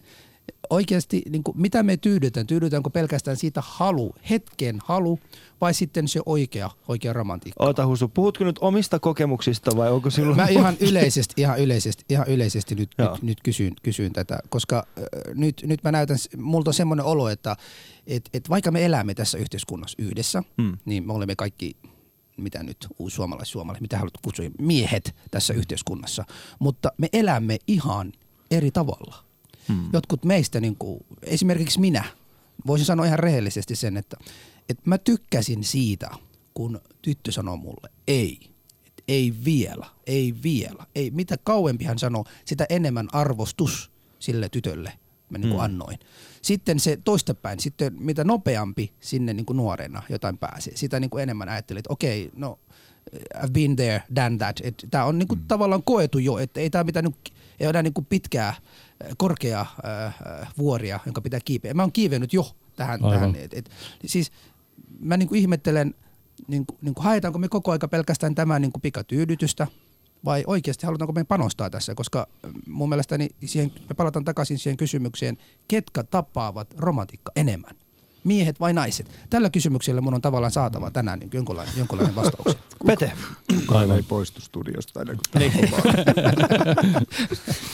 [0.69, 2.47] oikeasti niin kuin, mitä me tyydytään?
[2.47, 5.19] Tyydytäänkö pelkästään siitä halu, hetken halu,
[5.61, 7.63] vai sitten se oikea, oikea romantiikka?
[7.63, 10.35] Oota Husu, puhutko nyt omista kokemuksista vai onko sinulla...
[10.35, 13.11] Mä ihan yleisesti, ihan yleisesti, ihan yleisesti nyt, Joo.
[13.11, 15.03] nyt, nyt kysyn, kysyn tätä, koska äh,
[15.35, 17.55] nyt, nyt mä näytän, multa on semmoinen olo, että
[18.07, 20.63] et, et vaikka me elämme tässä yhteiskunnassa yhdessä, Mm.
[20.63, 20.77] mm.
[20.85, 21.75] niin me olemme kaikki,
[22.37, 26.25] mitä nyt uusi suomalais, suomalais, mitä haluat kutsua, miehet tässä yhteiskunnassa,
[26.59, 28.13] mutta me elämme ihan
[28.51, 29.32] eri tavalla.
[29.69, 29.89] Mm.
[29.93, 32.03] Jotkut meistä, niin kuin, esimerkiksi minä,
[32.67, 34.17] voisin sanoa ihan rehellisesti sen, että,
[34.69, 36.09] että mä tykkäsin siitä,
[36.53, 38.39] kun tyttö sanoo mulle ei.
[38.87, 40.85] Et ei vielä, ei vielä.
[40.95, 44.93] Ei, mitä kauempi hän sanoo, sitä enemmän arvostus sille tytölle
[45.29, 45.65] mä niin kuin Mm.
[45.65, 45.99] annoin.
[46.41, 51.23] Sitten se toistepäin, sitten mitä nopeampi sinne niin kuin nuorena jotain pääsee, sitä niin kuin
[51.23, 52.59] enemmän ajattelin, että okei, no
[53.35, 54.59] I've been there, done that.
[54.91, 57.19] Tämä on niinku tavallaan koetu jo, että ei tämä mitään niinku,
[57.63, 58.53] ei ole enää niinku pitkää,
[59.17, 61.73] korkeaa äh, vuoria, jonka pitää kiipeä.
[61.73, 63.03] Mä oon kiivennyt jo tähän.
[63.03, 63.19] Aivan.
[63.19, 63.69] tähän et, et,
[64.05, 64.31] siis
[64.99, 65.95] mä niinku ihmettelen,
[66.47, 69.67] niinku, niinku haetaanko me koko aika pelkästään tämän niinku pikatyydytystä,
[70.25, 72.27] vai oikeasti halutaanko me panostaa tässä, koska
[72.67, 75.37] mun mielestäni siihen, me palataan takaisin siihen kysymykseen,
[75.67, 77.75] ketkä tapaavat romantiikka enemmän?
[78.23, 79.09] Miehet vai naiset?
[79.29, 82.57] Tällä kysymyksellä mun on tavallaan saatava tänään niin jonkunlainen, jonkunlainen vastaus.
[82.87, 83.11] Pete,
[83.59, 85.71] Kukaan ei poistu studiosta ennen kuin Niin.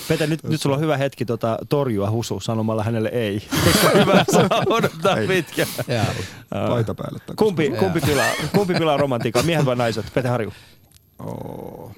[0.07, 3.41] Pete nyt, nyt sulla on hyvä hetki tota, torjua Husu sanomalla hänelle ei.
[3.93, 5.27] Hyvä saa odottaa Ei.
[5.27, 5.67] pitkään.
[6.69, 7.19] Paita päälle.
[7.35, 10.05] Kumpi, kumpi, pilaa, kumpi pilaa romantiikkaa, miehet vai naiset?
[10.13, 10.53] Pete Harju.
[11.19, 11.91] Oo.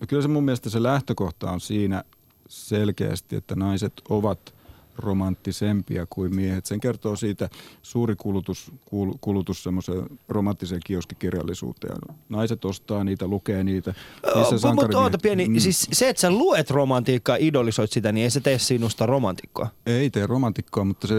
[0.00, 2.04] No kyllä se mun mielestä se lähtökohta on siinä
[2.48, 4.54] selkeästi, että naiset ovat
[4.98, 6.66] romanttisempia kuin miehet.
[6.66, 7.48] Sen kertoo siitä
[7.82, 11.98] suuri kulutus, kul- kulutus semmoiseen romanttiseen kioskikirjallisuuteen.
[12.28, 13.94] Naiset ostaa niitä, lukee niitä.
[14.34, 15.58] Niissä Mutta oota pieni, Mm.
[15.58, 19.68] siis se, että sä luet romantiikkaa, idolisoit sitä, niin ei se tee sinusta romantikkoa.
[19.86, 21.14] Ei tee romantikkoa, mutta se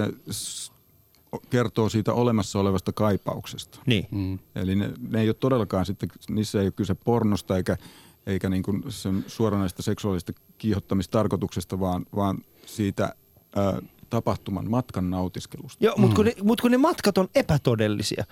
[1.50, 3.80] kertoo siitä olemassa olevasta kaipauksesta.
[3.86, 4.08] Niin.
[4.12, 4.40] Mm.
[4.56, 7.78] Eli ne, ne ei ole todellakaan sitten, niissä ei ole kyse pornosta eikä,
[8.28, 13.16] eikä niin kuin sen suoranaista seksuaalista kiihottamistarkoituksesta, vaan, vaan siitä
[13.56, 15.86] ää, tapahtuman matkan nautiskelusta.
[15.86, 18.24] Joo, mutta kun, ne, mut kun ne matkat on epätodellisia.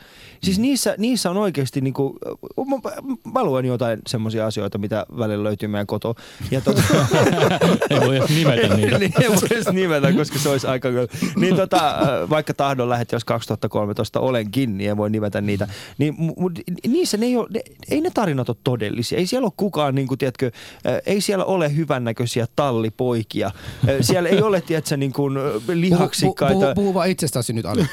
[0.43, 2.17] Siis niissä, niissä on oikeasti niinku,
[2.57, 2.91] mä,
[3.33, 6.15] mä luen jotain semmoisia asioita, mitä välillä löytyy meidän kotoa.
[6.51, 6.83] Ja tota,
[7.89, 8.97] Ei voi edes nimetä niitä.
[8.99, 10.89] niin, ei voi edes nimetä, koska se olisi aika
[11.35, 15.67] Niin tota, äh, vaikka tahdon lähet, jos 2013 olenkin, niin en voi nimetä niitä.
[15.97, 19.17] Niin, mu- mu- niissä ne ei, ole, ne, ei ne tarinat ole todellisia.
[19.17, 20.51] Ei siellä ole kukaan, niin kuin, tiedätkö,
[20.87, 23.47] äh, ei siellä ole hyvännäköisiä tallipoikia.
[23.47, 25.37] Äh, Siellä ei ole, tiedätkö, niin kuin,
[25.67, 26.53] Puhu, lihaksikkaita.
[26.59, 27.85] puhu, puhu vaan itsestäsi nyt, Ali.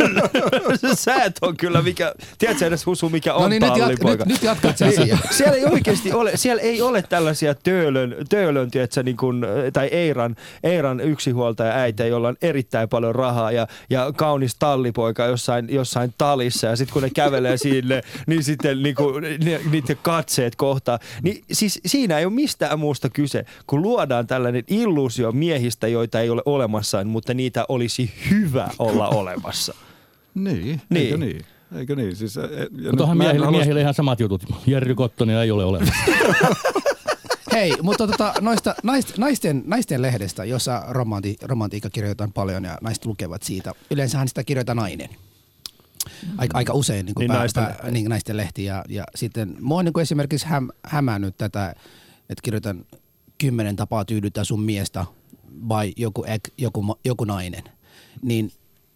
[0.94, 4.24] Sä et on kyllä mikä, tiedätkö edes Husu, mikä on No niin, nyt, jat, tallipoika?
[4.24, 5.18] nyt, nyt jatkat se asia.
[5.30, 10.36] siellä ei oikeasti ole, siellä ei ole tällaisia töölön, töölön tiedätkö, niin kuin, tai Eiran,
[10.62, 16.66] Eiran yksinhuoltaja äitä, jolla on erittäin paljon rahaa ja, ja kaunis tallipoika jossain, jossain talissa
[16.66, 20.98] ja sitten kun ne kävelee sinne, niin sitten niin kuin, ni, niiden katseet kohtaa.
[21.22, 26.30] Niin siis siinä ei ole mistään muusta kyse, kun luodaan tällainen illuusio miehistä, joita ei
[26.30, 29.74] ole olemassa, mutta niitä olisi hyvä olla olemassa.
[30.34, 31.04] Niin, Niin.
[31.06, 31.40] eikö niin?
[31.76, 32.16] Eikö niin?
[32.16, 34.42] Siis, e- ja Mutta nyt onhan miehille, halua- miehille ihan samat jutut.
[34.66, 35.94] Jerry Kottonia ei ole olemassa.
[37.52, 43.04] Hei, mutta tota, noista naisten, naisten, naisten lehdestä, jossa romanti, romantiikka kirjoitetaan paljon ja naiset
[43.04, 43.72] lukevat siitä.
[43.90, 45.08] Yleensähän sitä kirjoittaa nainen.
[46.38, 48.64] Aika, aika usein niin Niin, pää, naisten pää, niin, naisten lehti.
[48.64, 51.74] Ja, ja sitten mua on niin kuin esimerkiksi häm, hämännyt tätä,
[52.30, 52.84] että kirjoitan
[53.38, 55.04] kymmenen tapaa tyydyttää sun miestä
[55.68, 57.62] vai joku, ek, joku, joku nainen.
[58.22, 58.52] Niin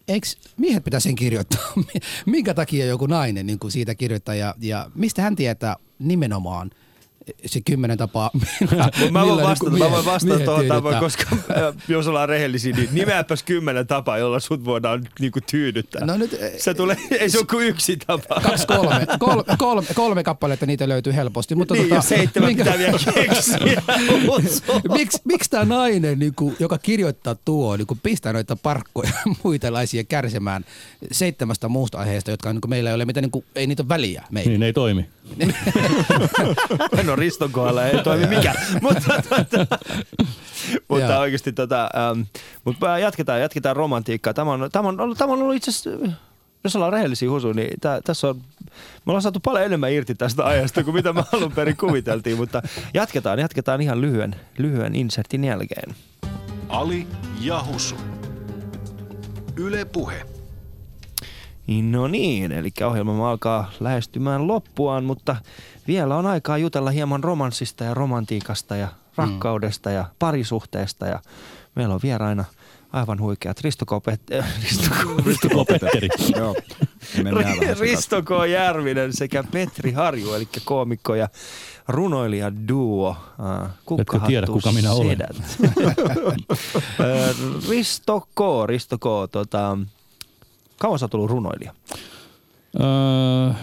[0.07, 0.27] eikö
[0.57, 1.73] miehet pitää sen kirjoittaa?
[2.25, 6.71] Minkä takia joku nainen niin kuin siitä kirjoittaa ja, ja mistä hän tietää nimenomaan
[7.45, 8.31] se kymmenen tapaa,
[8.71, 11.27] millä, Mut mä voin millä vastata, niinku mä voin vastata miehet tuohon tavoin, tyydyttää.
[11.29, 16.05] koska äh, jos ollaan rehellisiä, niin nimeäpäs kymmenen tapaa, jolla sut voidaan niinku tyydyttää.
[16.05, 18.41] No nyt, eh, se tulee, ei se ole kuin yksi tapa.
[18.41, 21.55] Kaksi, kolme, kolme, kolme, kolme kappaletta niitä löytyy helposti.
[21.55, 23.81] Mutta niin, tota, ja seitsemän minkä- pitää vielä keksiä.
[24.97, 29.35] Miksi miksi tämä nainen, niin kuin, joka kirjoittaa tuo, niin kuin pistää noita parkkoja ja
[29.43, 30.65] muitalaisia kärsimään
[31.11, 33.89] seitsemästä muusta aiheesta, jotka niin kuin meillä ei ole, mitä, niin kuin, ei niitä ole
[33.89, 34.49] väliä meillä.
[34.49, 35.05] niin ei toimi.
[37.11, 38.55] no Riston kohdalla ei toimi mikään.
[38.81, 39.77] mutta tota,
[40.87, 41.19] mutta Joo.
[41.19, 42.21] oikeasti tota, ähm,
[42.65, 44.33] mutta jatketaan, jatketaan romantiikkaa.
[44.33, 46.11] Tämä on, tämä on, ollut- tämä on ollut itse asiassa,
[46.63, 48.35] jos ollaan rehellisiä husu, niin tää, tässä on,
[49.05, 52.61] me ollaan saatu paljon enemmän irti tästä ajasta kuin mitä me alun perin kuviteltiin, mutta
[52.93, 55.95] jatketaan, jatketaan ihan lyhyen, lyhyen insertin jälkeen.
[56.69, 57.07] Ali
[57.41, 57.95] ja Husu.
[59.55, 60.25] Yle Puhe.
[61.81, 65.35] No niin, eli ohjelma alkaa lähestymään loppuaan, mutta
[65.91, 71.05] vielä on aikaa jutella hieman romanssista ja romantiikasta ja rakkaudesta ja parisuhteesta.
[71.05, 71.19] Ja
[71.75, 72.45] meillä on vieraina
[72.91, 73.91] aivan huikeat Risto K.
[73.91, 74.53] Pet- äh,
[75.25, 75.71] Risto K.
[76.01, 76.39] Risto.
[76.39, 76.55] Joo.
[77.79, 78.45] Risto.
[78.45, 81.29] Järvinen sekä Petri Harju, eli koomikko ja
[81.87, 83.15] runoilija duo.
[83.63, 83.69] Äh,
[83.99, 85.17] Etkö tiedä, kuka minä olen?
[86.99, 87.35] Äh,
[87.69, 88.39] Risto K.
[88.65, 89.03] Risto K.
[89.31, 89.77] Tota,
[90.79, 91.73] kauan sä oot ollut runoilija?
[92.79, 93.53] Öö,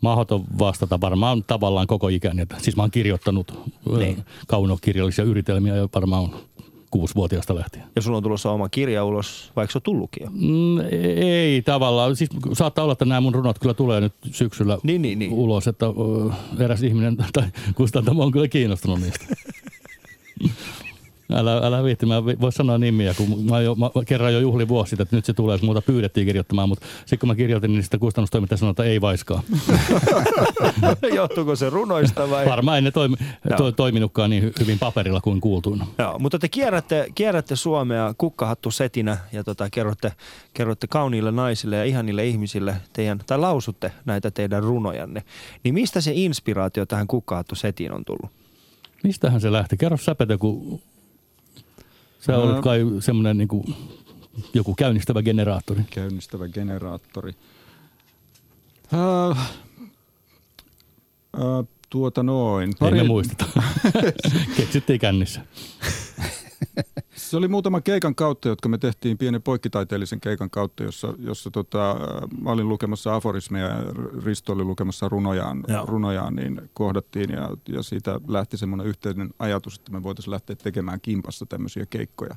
[0.00, 2.42] mahdoton vastata varmaan tavallaan koko ikäni.
[2.42, 3.60] Että, siis mä oon kirjoittanut
[3.98, 4.24] Niin.
[4.46, 6.30] kaunokirjallisia yritelmiä jo varmaan
[6.90, 7.84] kuusivuotiaasta lähtien.
[7.96, 10.30] Ja sulla on tulossa oma kirja ulos, vaikka se on tullutkin jo.
[10.32, 10.78] Mm,
[11.22, 12.16] ei tavallaan.
[12.16, 15.32] Siis saattaa olla, että nämä mun runot kyllä tulee nyt syksyllä Niin, niin, niin.
[15.32, 15.90] ulos, että ö,
[16.64, 17.44] eräs ihminen tai
[17.74, 19.26] kustantamo on kyllä kiinnostunut niistä.
[21.32, 24.90] Älä, älä viitti, mä vois sanoa nimiä, kun mä, jo, mä kerran jo juhlin vuosi
[24.90, 27.82] sitten, että nyt se tulee, kun muuta pyydettiin kirjoittamaan, mutta sitten kun mä kirjoitin, niin
[27.82, 29.42] sitä kustannustoimittaja sanoi, että ei vaiskaa.
[31.14, 32.46] Johtuuko se runoista vai?
[32.46, 33.16] Varmaan ei ne toimi,
[33.56, 35.86] to, toiminutkaan niin hy- hyvin paperilla kuin kuultuina.
[35.98, 40.12] Joo, mutta te kierrätte, kierrätte Suomea kukkahattu setinä ja tota, kerrotte,
[40.54, 45.22] kerrotte kauniille naisille ja ihanille ihmisille teidän, tai lausutte näitä teidän runojanne.
[45.64, 48.30] Niin mistä se inspiraatio tähän kukkahattu setiin on tullut?
[49.02, 49.76] Mistähän se lähti?
[49.76, 50.80] Kerro sä, Pete, kun
[52.20, 52.42] sä No.
[52.42, 53.74] olet kai semmoinen niin kuin,
[54.54, 55.84] joku käynnistävä generaattori.
[55.90, 57.32] käynnistävä generaattori.
[58.94, 59.38] Äh,
[61.34, 62.72] äh, tuota noin.
[62.86, 63.46] Ei me muisteta.
[64.56, 65.40] Keksittiin kännissä.
[67.16, 71.90] Se oli muutama keikan kautta, jotka me tehtiin pienen poikkitaiteellisen keikan kautta, jossa, jossa tota,
[71.90, 71.96] äh,
[72.40, 73.84] mä olin lukemassa aforismeja ja
[74.24, 75.86] Risto oli lukemassa runojaan, Joo.
[75.86, 81.00] runojaan niin kohdattiin ja, ja siitä lähti semmoinen yhteinen ajatus, että me voitaisiin lähteä tekemään
[81.00, 82.36] kimpassa tämmöisiä keikkoja.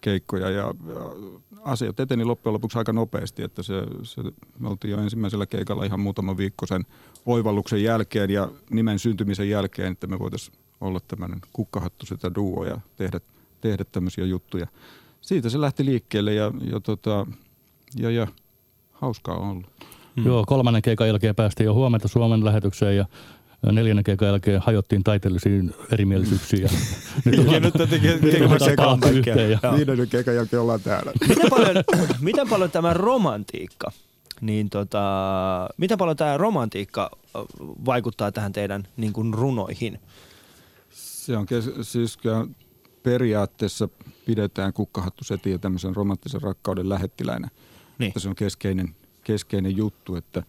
[0.00, 0.74] keikkoja ja, ja
[1.64, 4.22] asiat eteni loppujen lopuksi aika nopeasti, että se, se,
[4.58, 6.86] me oltiin jo ensimmäisellä keikalla ihan muutama viikko sen
[7.26, 12.80] oivalluksen jälkeen ja nimen syntymisen jälkeen, että me voitaisiin olla tämmöinen kukkahattu sitä duo ja
[12.96, 13.20] tehdä,
[13.60, 14.66] tehdä tämmöisiä juttuja.
[15.20, 17.26] Siitä se lähti liikkeelle ja, ja, tota,
[17.96, 18.26] ja, ja
[18.92, 19.66] hauskaa on ollut.
[20.16, 20.26] Hmm.
[20.26, 23.06] Joo, kolmannen keikan jälkeen päästiin jo huomenta Suomen lähetykseen ja
[23.72, 26.62] neljännen keikan jälkeen hajottiin taiteellisiin erimielisyyksiin.
[26.62, 26.68] Ja
[27.60, 27.74] nyt
[28.20, 29.34] nyt nyt ollaan comebackia.
[29.34, 29.50] yhteen.
[29.50, 29.72] Ja.
[29.76, 31.12] Viidennen keikan jälkeen ollaan täällä.
[31.28, 31.84] Miten paljon,
[32.20, 33.92] miten paljon tämä romantiikka,
[34.40, 35.00] niin tota,
[35.76, 37.10] miten paljon tämä romantiikka
[37.86, 40.00] vaikuttaa tähän teidän niin kuin runoihin?
[40.90, 42.18] Se on kes- siis
[43.02, 43.88] periaatteessa
[44.26, 47.48] pidetään kukkahattu setiä tämmöisen romanttisen rakkauden lähettiläinä.
[47.98, 48.08] Niin.
[48.08, 50.42] Että se on keskeinen, keskeinen juttu, että,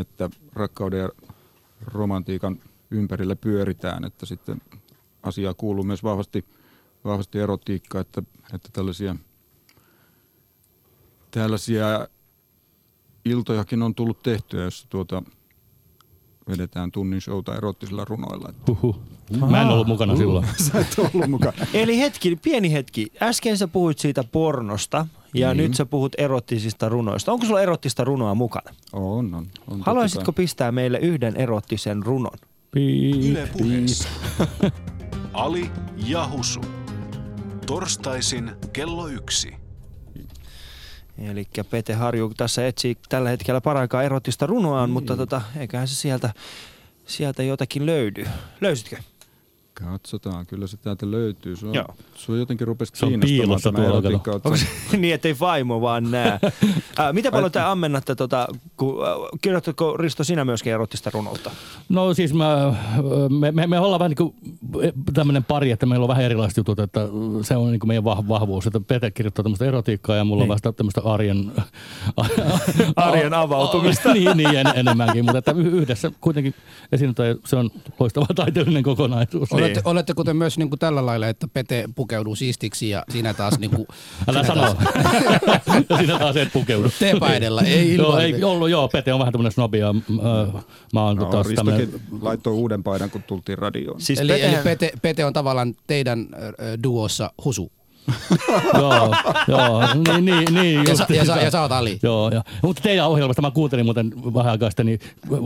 [0.00, 1.08] että rakkauden ja
[1.86, 2.60] romantiikan
[2.90, 4.60] ympärillä pyöritään, että sitten
[5.22, 6.44] asiaa kuuluu myös vahvasti,
[7.04, 8.22] vahvasti erotiikka, että,
[8.54, 9.16] että tällaisia,
[11.30, 12.08] tällaisia
[13.24, 15.22] iltojakin on tullut tehtyä, jossa tuota,
[16.48, 18.48] vedetään tunnin showta erottisilla runoilla.
[18.48, 18.96] Että huhu.
[19.50, 20.46] Mä en ollut mukana silloin.
[20.72, 21.54] Sä et ollut mukaan.
[21.74, 23.12] Eli hetki, pieni hetki.
[23.22, 25.56] Äsken sä puhuit siitä pornosta ja Niin.
[25.68, 27.32] nyt sä puhut erottisista runoista.
[27.32, 28.70] Onko sulla erottista runoa mukana?
[28.92, 29.46] On, on.
[29.68, 32.38] on Haluaisitko totta pistää meille yhden erottisen runon?
[32.70, 33.24] Piip.
[33.30, 34.08] Yle Puheessa.
[35.32, 35.70] Ali
[36.06, 36.60] ja Husu.
[37.66, 39.54] Torstaisin kello yksi.
[41.18, 46.30] Eli Pete Harju tässä etsii tällä hetkellä paraikaa erotista runoaan, mutta tota, eiköhän se sieltä,
[47.06, 48.26] sieltä jotakin löydy.
[48.60, 48.96] Löysitkö?
[49.84, 51.56] Katsotaan, kyllä se täältä löytyy.
[51.56, 51.86] Sua, Joo.
[52.14, 54.32] sua jotenkin rupesi Se on piilossa tämä tuolla, erotiikka.
[54.44, 56.38] Onko se niin, ettei vaimo vaan näe?
[56.98, 61.50] Ää, mitä paljon te ammennatte, tota, kun, äh, kirjoitatko Risto sinä myöskin erottista runoutta?
[61.88, 62.74] No siis mä,
[63.40, 64.34] me, me, me ollaan vähän niin kuin
[65.14, 67.00] tämmöinen pari, että meillä on vähän erilaiset jutut, että
[67.42, 68.66] se on niin kuin meidän vah, vahvuus.
[68.66, 70.50] Että Pete kirjoittaa tämmöistä erotiikkaa ja mulla Niin.
[70.50, 71.52] on vasta tämmöistä arjen...
[72.96, 74.12] Arjen avautumista.
[74.12, 76.54] niin, niin en, enemmänkin, mutta että yhdessä kuitenkin
[76.92, 76.98] ja
[77.44, 77.70] se on
[78.00, 79.52] loistava taiteellinen kokonaisuus.
[79.52, 79.67] Niin.
[79.74, 83.58] Olette, olette kuten myös niin kuin tällä lailla, että Pete pukeutuu siistiksi ja siinä taas
[83.58, 83.86] niin kuin,
[84.28, 84.74] Älä siinä sano.
[84.74, 86.88] taas ja sinä taas et pukeudu.
[86.98, 88.22] teepaidella, ei Joo, ilman.
[88.24, 91.88] ei ollut, joo, Pete on vähän tämmöinen snobi ja äh, mä oon No, taas tämmöinen...
[92.22, 94.00] Laittoi uuden paidan, kun tultiin radioon.
[94.00, 96.48] Siis Eli, eli Petehän- Pete, Pete on tavallaan teidän äh,
[96.82, 97.72] duossa husu.
[98.78, 99.14] joo,
[99.48, 101.36] joo, niin, niin, niin Ja, sa, ja, sa, justiinsa.
[101.40, 101.98] ja sä oot Ali.
[102.02, 105.00] Joo, ja, mutta teidän ohjelmasta mä kuuntelin muuten vähän aikaa sitten, niin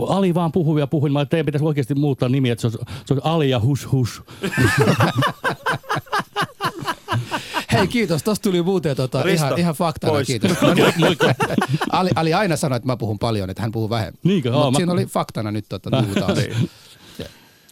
[0.07, 1.09] Ali vaan puhui ja puhui.
[1.09, 3.91] Mä että teidän pitäisi oikeasti muuttaa nimi, että se olisi, se olisi Ali ja Hus
[3.91, 4.21] Hus.
[7.73, 10.27] Hei kiitos, tosta tuli muuten tota, Risto, ihan, ihan faktana, pois.
[10.27, 10.51] kiitos.
[10.61, 11.17] No, niin.
[11.91, 14.19] Ali, Ali aina sanoi, että mä puhun paljon, että hän puhuu vähemmän.
[14.23, 14.51] Niinkö?
[14.51, 16.37] Mutta mä- siinä oli faktana nyt tota, tullut taas.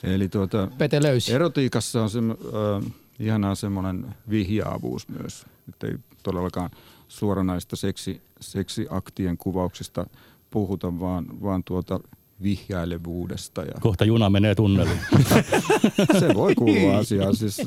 [0.03, 1.33] Eli tuota, Pete löysi.
[1.33, 2.91] erotiikassa on se, äh,
[3.21, 5.45] ihanaa semmoinen vihjaavuus myös.
[5.69, 5.93] Että ei
[6.23, 6.69] todellakaan
[7.07, 10.05] suoranaista seksi, seksiaktien kuvauksista
[10.51, 11.99] puhuta, vaan, vaan tuota
[12.43, 13.61] vihjailevuudesta.
[13.61, 14.99] Ja Kohta juna menee tunneliin.
[16.19, 17.35] se voi kuulua asiaan.
[17.35, 17.61] Siis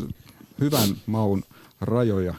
[0.61, 1.43] hyvän maun
[1.81, 2.35] rajoja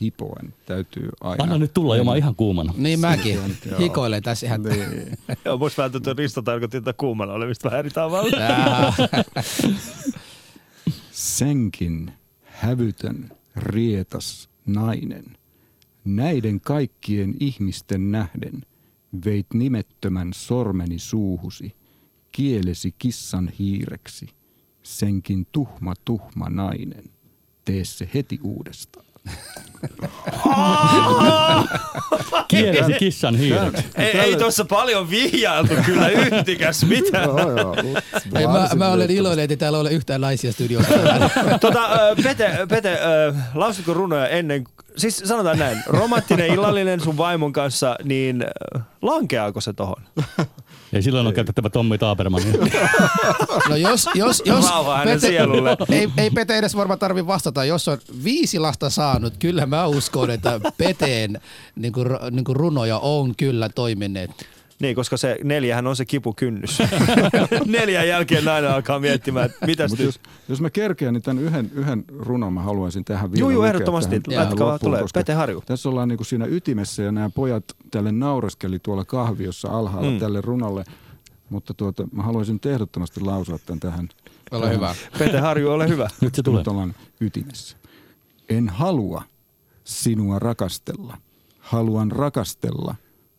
[0.00, 1.44] hipoen täytyy aina.
[1.44, 2.74] Anna nyt tulla jo, mä oon ihan kuumana.
[2.76, 3.34] Niin mäkin.
[3.70, 3.78] Joo.
[3.80, 4.62] Hikoilen tässä ihan.
[4.62, 5.18] Niin.
[5.44, 8.36] Joo, musta vähän tuntuu, että Risto tarkoitti, että kuumana olemista vähän eri tavalla.
[11.12, 12.12] Senkin
[12.58, 15.36] hävytön, rietas nainen.
[16.04, 18.62] Näiden kaikkien ihmisten nähden
[19.24, 21.72] veit nimettömän sormeni suuhusi,
[22.32, 24.26] kielesi kissan hiireksi.
[24.82, 27.04] Senkin tuhma, tuhma nainen.
[27.64, 29.06] Tee se heti uudestaan.
[32.48, 33.84] Kielesi kissan hiireksi.
[33.96, 37.24] ei, ei tuossa paljon vihjailtu kyllä yhtikäs mitään.
[37.24, 37.76] Joo, joo.
[38.36, 40.94] Ei, mä, mä olen iloinen, että täällä ole yhtään naisia studiossa.
[41.60, 41.88] tota,
[42.22, 42.98] Pete, Pete
[43.54, 44.64] lausutko runoja ennen,
[44.98, 50.02] siis sanotaan näin, romanttinen illallinen sun vaimon kanssa, niin ö, lankeaako se tohon?
[50.92, 52.52] Ei silloin ole käytettävä Tommi Taapermania.
[53.68, 54.64] No jos, jos, jos
[55.20, 55.76] sielulle.
[55.90, 57.64] ei, ei Pete edes varmaan tarvi vastata.
[57.64, 61.40] Jos on viisi lasta saanut, kyllä mä uskon, että Peteen
[61.76, 64.30] niin kuin, niin kuin runoja on kyllä toimineet.
[64.80, 66.78] Niin, koska se neljähän on se kipukynnys.
[67.66, 71.70] Neljän jälkeen nainen alkaa miettimään, että mitäs Mut jos, jos mä kerkeän, niin tämän yhden,
[71.74, 74.20] yhden runon mä haluaisin tähän vielä Juu, juu, ehdottomasti.
[74.28, 75.04] Lätkä tulee.
[75.14, 75.62] Pete Harju.
[75.66, 80.14] Tässä ollaan niinku siinä ytimessä ja nämä pojat tälle naureskeli tuolla kahviossa alhaalla Mm.
[80.14, 80.20] mm.
[80.20, 80.84] tälle runolle.
[81.50, 84.08] Mutta tuota, mä haluaisin nyt ehdottomasti lausua tämän tähän.
[84.50, 84.94] Ole tähän- hyvä.
[85.18, 86.08] Pete Harju, ole hyvä.
[86.20, 86.60] Nyt se tulee.
[86.60, 87.76] Nyt ollaan ytimessä.
[88.48, 89.22] En halua
[89.84, 91.16] sinua rakastella.
[91.58, 92.94] Haluan rakastella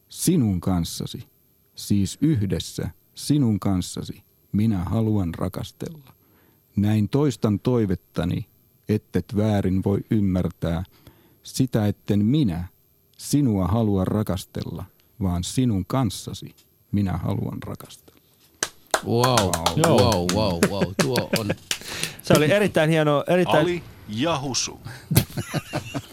[0.09, 1.27] sinun kanssasi.
[1.75, 6.13] Siis yhdessä sinun kanssasi minä haluan rakastella.
[6.75, 8.45] Näin toistan toivettani,
[8.89, 10.83] ettet väärin voi ymmärtää.
[11.43, 12.67] Sitä etten minä
[13.17, 14.85] sinua halua rakastella,
[15.21, 16.55] vaan sinun kanssasi
[16.91, 18.19] minä haluan rakastella.
[19.05, 19.97] Wow, Joo.
[19.97, 20.93] wow, wow, wow.
[21.03, 21.49] Tuo on.
[22.21, 23.63] Se oli erittäin hieno, erittäin...
[23.63, 24.79] Ali ja Husu.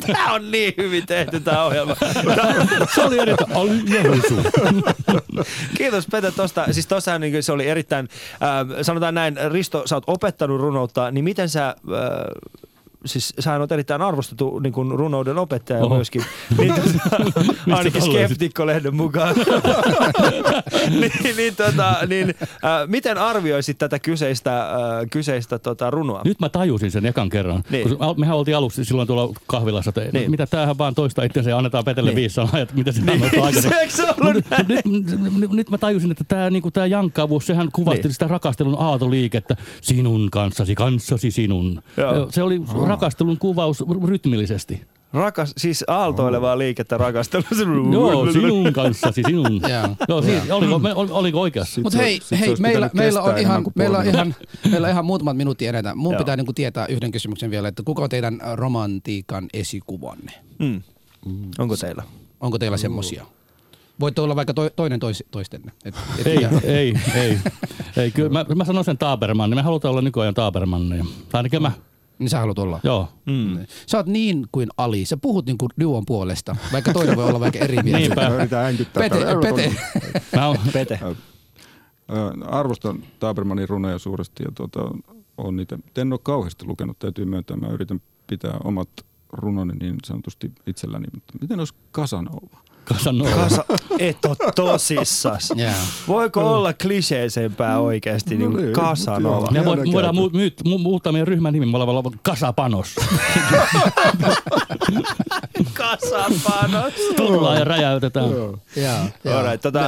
[0.07, 1.97] Tämä on niin hyvin tehty tämä ohjelma.
[2.95, 3.51] Se oli erittäin.
[5.77, 6.67] Kiitos Pete tosta.
[6.71, 11.25] Siis tossahan niin se oli erittäin, äh, sanotaan näin, Risto, sä oot opettanut runoutta, niin
[11.25, 11.75] miten sä, äh,
[13.07, 15.95] siis sä oot erittäin arvostettu niin kuin runouden opettaja Oho.
[15.95, 16.23] myöskin.
[16.59, 17.45] Niin, tota,
[17.77, 19.35] ainakin Skeptikko-lehden mukaan.
[21.01, 24.71] niin, niin, tota, niin äh, miten arvioisit tätä kyseistä, äh,
[25.11, 26.21] kyseistä tota, runoa?
[26.25, 27.63] Nyt mä tajusin sen ekan kerran.
[27.71, 27.87] Niin.
[27.89, 27.99] Niin.
[27.99, 30.13] Kun mehän oltiin aluksi silloin tuolla kahvilassa, että Niin.
[30.13, 30.31] niin.
[30.31, 32.15] mitä tämähän vaan toistaa itsensä ja annetaan Petelle Niin.
[32.15, 32.23] niin.
[32.23, 33.03] viisi sanaa, että mitä se
[34.21, 38.05] ollut nyt, nyt, mä tajusin, että tämä niinku, tää jankkaavuus, sehän kuvasti Niin.
[38.05, 38.13] niin.
[38.13, 39.57] sitä rakastelun aatoliikettä.
[39.81, 41.83] Sinun kanssasi, kanssasi sinun.
[41.97, 42.27] Joo.
[42.31, 42.61] Se oli
[42.97, 44.83] rakastelun kuvaus rytmillisesti.
[45.13, 47.47] Rakas, siis aaltoilevaa liikettä rakastelua.
[47.93, 49.61] Joo, sinun kanssasi, sinun.
[50.09, 50.23] Joo.
[50.23, 51.75] Siis, oliko, me, ol- oliko oikeassa?
[51.75, 54.35] Sit Mutta hei, hei meillä, meillä, on ihan, meillä, on ihan,
[54.71, 55.95] meillä on ihan muutamat minuutit enää.
[55.95, 56.19] Mun Joo.
[56.19, 60.33] pitää niinku tietää yhden kysymyksen vielä, että kuka on teidän romantiikan esikuvanne?
[60.59, 60.83] Mm.
[61.59, 62.03] Onko teillä?
[62.41, 63.27] Onko teillä semmosia?
[64.01, 65.73] Voitte olla vaikka to, toinen tois, toistenne.
[65.85, 67.39] Et, et Ei, ja- ei, ei.
[67.97, 70.89] ei kyllä, mä, mä sanon sen Taaberman, niin me halutaan olla nykyajan Taaberman.
[70.89, 71.73] Tai ainakin mä.
[72.19, 72.81] Niin sä haluat olla.
[72.83, 73.09] Joo.
[73.27, 73.67] Mm.
[73.87, 75.05] Sä oot niin kuin Ali.
[75.05, 77.99] Sä puhut niin kuin duon puolesta, vaikka toinen voi olla vaikka eri mieltä.
[77.99, 78.29] Niinpä.
[78.29, 79.03] Yritän änkyttää.
[79.03, 79.27] Pete.
[79.43, 79.77] Pete.
[80.37, 81.01] Mä oon, Pete.
[82.47, 84.81] Arvostan Tabermanin runoja suuresti ja tuota,
[85.39, 85.79] on niitä.
[85.97, 87.57] En ole kauheasti lukenut, täytyy myöntää.
[87.57, 88.89] Mä yritän pitää omat
[89.33, 91.07] runoni niin sanotusti itselläni.
[91.15, 91.75] Mutta miten olisi
[92.89, 93.31] Casanova?
[93.31, 93.49] Casanova.
[93.49, 93.65] Kasa,
[93.99, 95.53] et oo tosissas.
[95.57, 95.71] Joo.
[96.09, 99.37] Voiko olla kliseisempää oikeasti No niin niin, Casanova?
[99.41, 100.15] mutta Me voidaan, käytös.
[100.21, 102.97] mu- myyt, mu- muuttaa meidän ryhmän nimi, me ollaan Kasapanos.
[105.75, 106.93] Kasapanos.
[107.17, 108.31] Tullaan ja räjäytetään.
[108.31, 109.39] Joo, joo.
[109.39, 109.81] Alright, tota,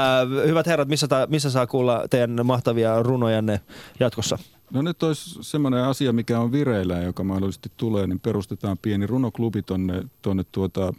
[0.46, 3.61] hyvät herrat, missä, ta, missä saa kuulla teidän mahtavia runojanne
[4.01, 4.38] jatkossa?
[4.70, 9.62] No nyt olisi semmoinen asia, mikä on vireillä joka mahdollisesti tulee, niin perustetaan pieni runoklubi
[9.62, 10.92] tonne, tonne tuota,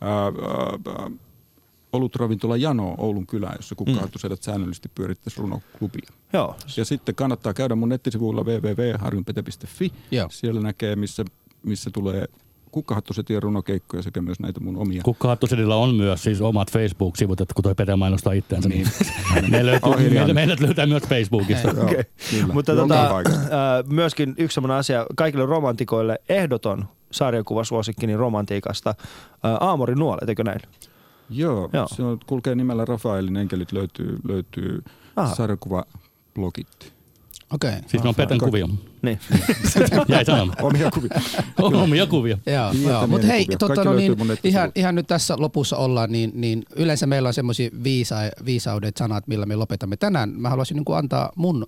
[0.00, 1.10] ää, ää,
[1.92, 6.08] olutravintola Jano Oulun kylään, jossa kukkahattusedät säännöllisesti pyörittäisi runoklubia.
[6.32, 6.56] Joo.
[6.76, 9.92] Ja sitten kannattaa käydä mun nettisivuilla www.harjunpete.fi.
[10.10, 10.28] Joo.
[10.30, 11.24] Siellä näkee, missä,
[11.62, 12.26] missä tulee
[12.70, 15.02] kukkahattusetien runokeikkoja sekä myös näitä mun omia.
[15.02, 18.86] Kukkahattusedillä on myös siis omat Facebook-sivut, että kun toi Pete mainostaa itseänsä, niin,
[19.50, 21.70] ne löytyy, meidät, meidät löytää myös Facebookista.
[21.70, 22.04] Okay.
[22.52, 23.22] Mutta tota, ää,
[23.90, 28.94] myöskin yksi sellainen asia kaikille romantikoille, ehdoton sarjakuvasuosikki niin romantiikasta,
[29.42, 30.60] ää, Aamorin nuolet, eikö näin?
[31.30, 31.70] Joo, Joo.
[31.72, 31.88] Joo.
[31.88, 34.82] se on, kulkee nimellä Rafaelin enkelit, löytyy, löytyy
[35.16, 35.34] Aha.
[35.34, 36.99] sarjakuvablogit.
[37.50, 37.72] Okei.
[37.86, 38.68] Siis ne on Peten kuvia.
[39.02, 39.20] Niin.
[40.08, 40.56] Jäi sanomaan.
[40.62, 41.10] Omia kuvia.
[41.82, 42.38] Omia kuvia.
[42.46, 43.06] Joo, Piirtämiä joo.
[43.06, 47.26] mutta hei, Kaikki no niin, ihan, ihan nyt tässä lopussa ollaan, niin, niin yleensä meillä
[47.26, 49.96] on semmoisia viisa, viisaudet sanat, millä me lopetamme.
[49.96, 51.66] Tänään mä haluaisin niin kuin antaa mun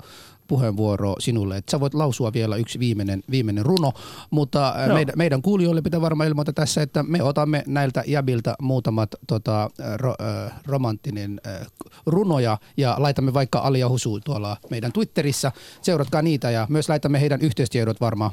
[0.49, 3.93] puheenvuoro sinulle, että sä voit lausua vielä yksi viimeinen, viimeinen runo,
[4.31, 4.95] mutta Joo.
[4.95, 10.15] meidän, meidän kuulijoille pitää varmaan ilmoittaa tässä, että me otamme näiltä jäbiltä muutamat tota, ro,
[10.21, 11.67] äh, romanttinen äh,
[12.07, 15.53] runoja ja laitamme vaikka Ali ja Husu tuolla meidän Twitterissä.
[15.83, 18.31] Seuratkaa niitä ja myös laitamme heidän yhteystiedot varmaan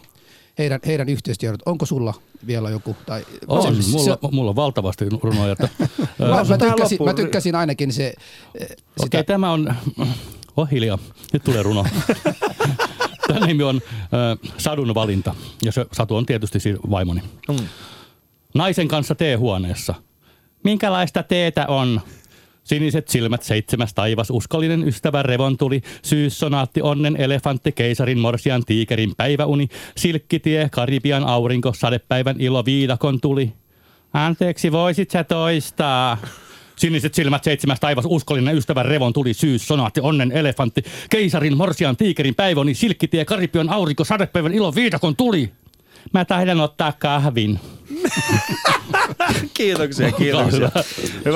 [0.59, 1.61] heidän, heidän yhteistyöt.
[1.65, 2.13] Onko sulla
[2.47, 2.95] vielä joku?
[3.05, 5.51] Tai, On, se- mulla, se- mulla on valtavasti runoja.
[5.51, 5.69] Että,
[6.19, 8.13] mä, Ö, mä, tykkäsin, mä tykkäsin ainakin se,
[8.55, 9.73] Okei, sitä, tämä on...
[10.59, 10.97] Oh hiljaa,
[11.33, 11.85] nyt tulee runo.
[13.27, 15.35] Tämä nimi on äh, Sadun valinta,
[15.65, 17.21] ja se Satu on tietysti siis vaimoni.
[17.47, 17.67] Mm.
[18.53, 19.95] Naisen kanssa teehuoneessa.
[20.63, 22.01] Minkälaista teetä on?
[22.63, 30.69] Siniset silmät, seitsemäs taivas, uskollinen ystävä revontuli, syyssonaatti, onnen elefantti, keisarin, morsian, tiikerin päiväuni, silkkitie,
[30.71, 33.53] karibian aurinko, sadepäivän ilo, viidakon tuli.
[34.13, 36.17] Anteeksi, voisit sä toistaa?
[36.79, 42.35] Siniset silmät, seitsemäs taivas, uskollinen ystävä, revon tuli, syys, sonaatti, onnen, elefantti, keisarin, morsian, tiikerin,
[42.35, 45.51] päiväuni, silkkitie, karibian aurinko, sadepäivän ilo, viidakon tuli.
[46.13, 47.59] Mä taidan ottaa kahvin.
[49.53, 50.71] Kiitoksia, kiitoksia.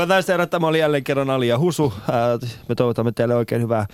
[0.07, 1.93] Naiset ja herrat, tämä oli jälleen kerran Ali ja Husu.
[2.69, 3.85] Me toivotamme teille oikein hyvää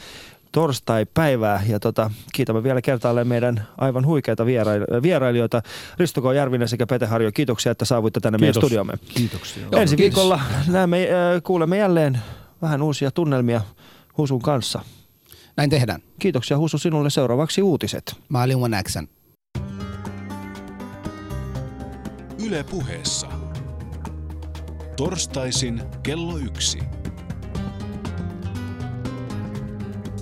[0.52, 5.62] torstai-päivää ja tota, kiitämme vielä kertaalleen meidän aivan huikeita vierail- vierailijoita
[5.98, 6.26] Risto K.
[6.36, 7.32] Järvinen sekä Pete Harjo.
[7.32, 8.68] Kiitoksia, että saavuitte tänne meidän Kiitos.
[8.68, 8.94] studiomme.
[9.08, 9.64] Kiitoksia.
[9.72, 10.18] Joo, Ensi kiitos.
[10.18, 12.20] viikolla näemme, äh, kuulemme jälleen
[12.62, 13.62] vähän uusia tunnelmia
[14.18, 14.82] Husun kanssa.
[15.58, 16.02] näin tehdään.
[16.20, 17.10] Kiitoksia Husu sinulle.
[17.10, 18.16] Seuraavaksi uutiset.
[18.30, 19.08] Mä olin One Action.
[22.46, 23.28] Yle puheessa.
[24.98, 26.80] Torstaisin kello yksi.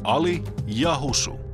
[0.07, 1.46] Ali ja Husu.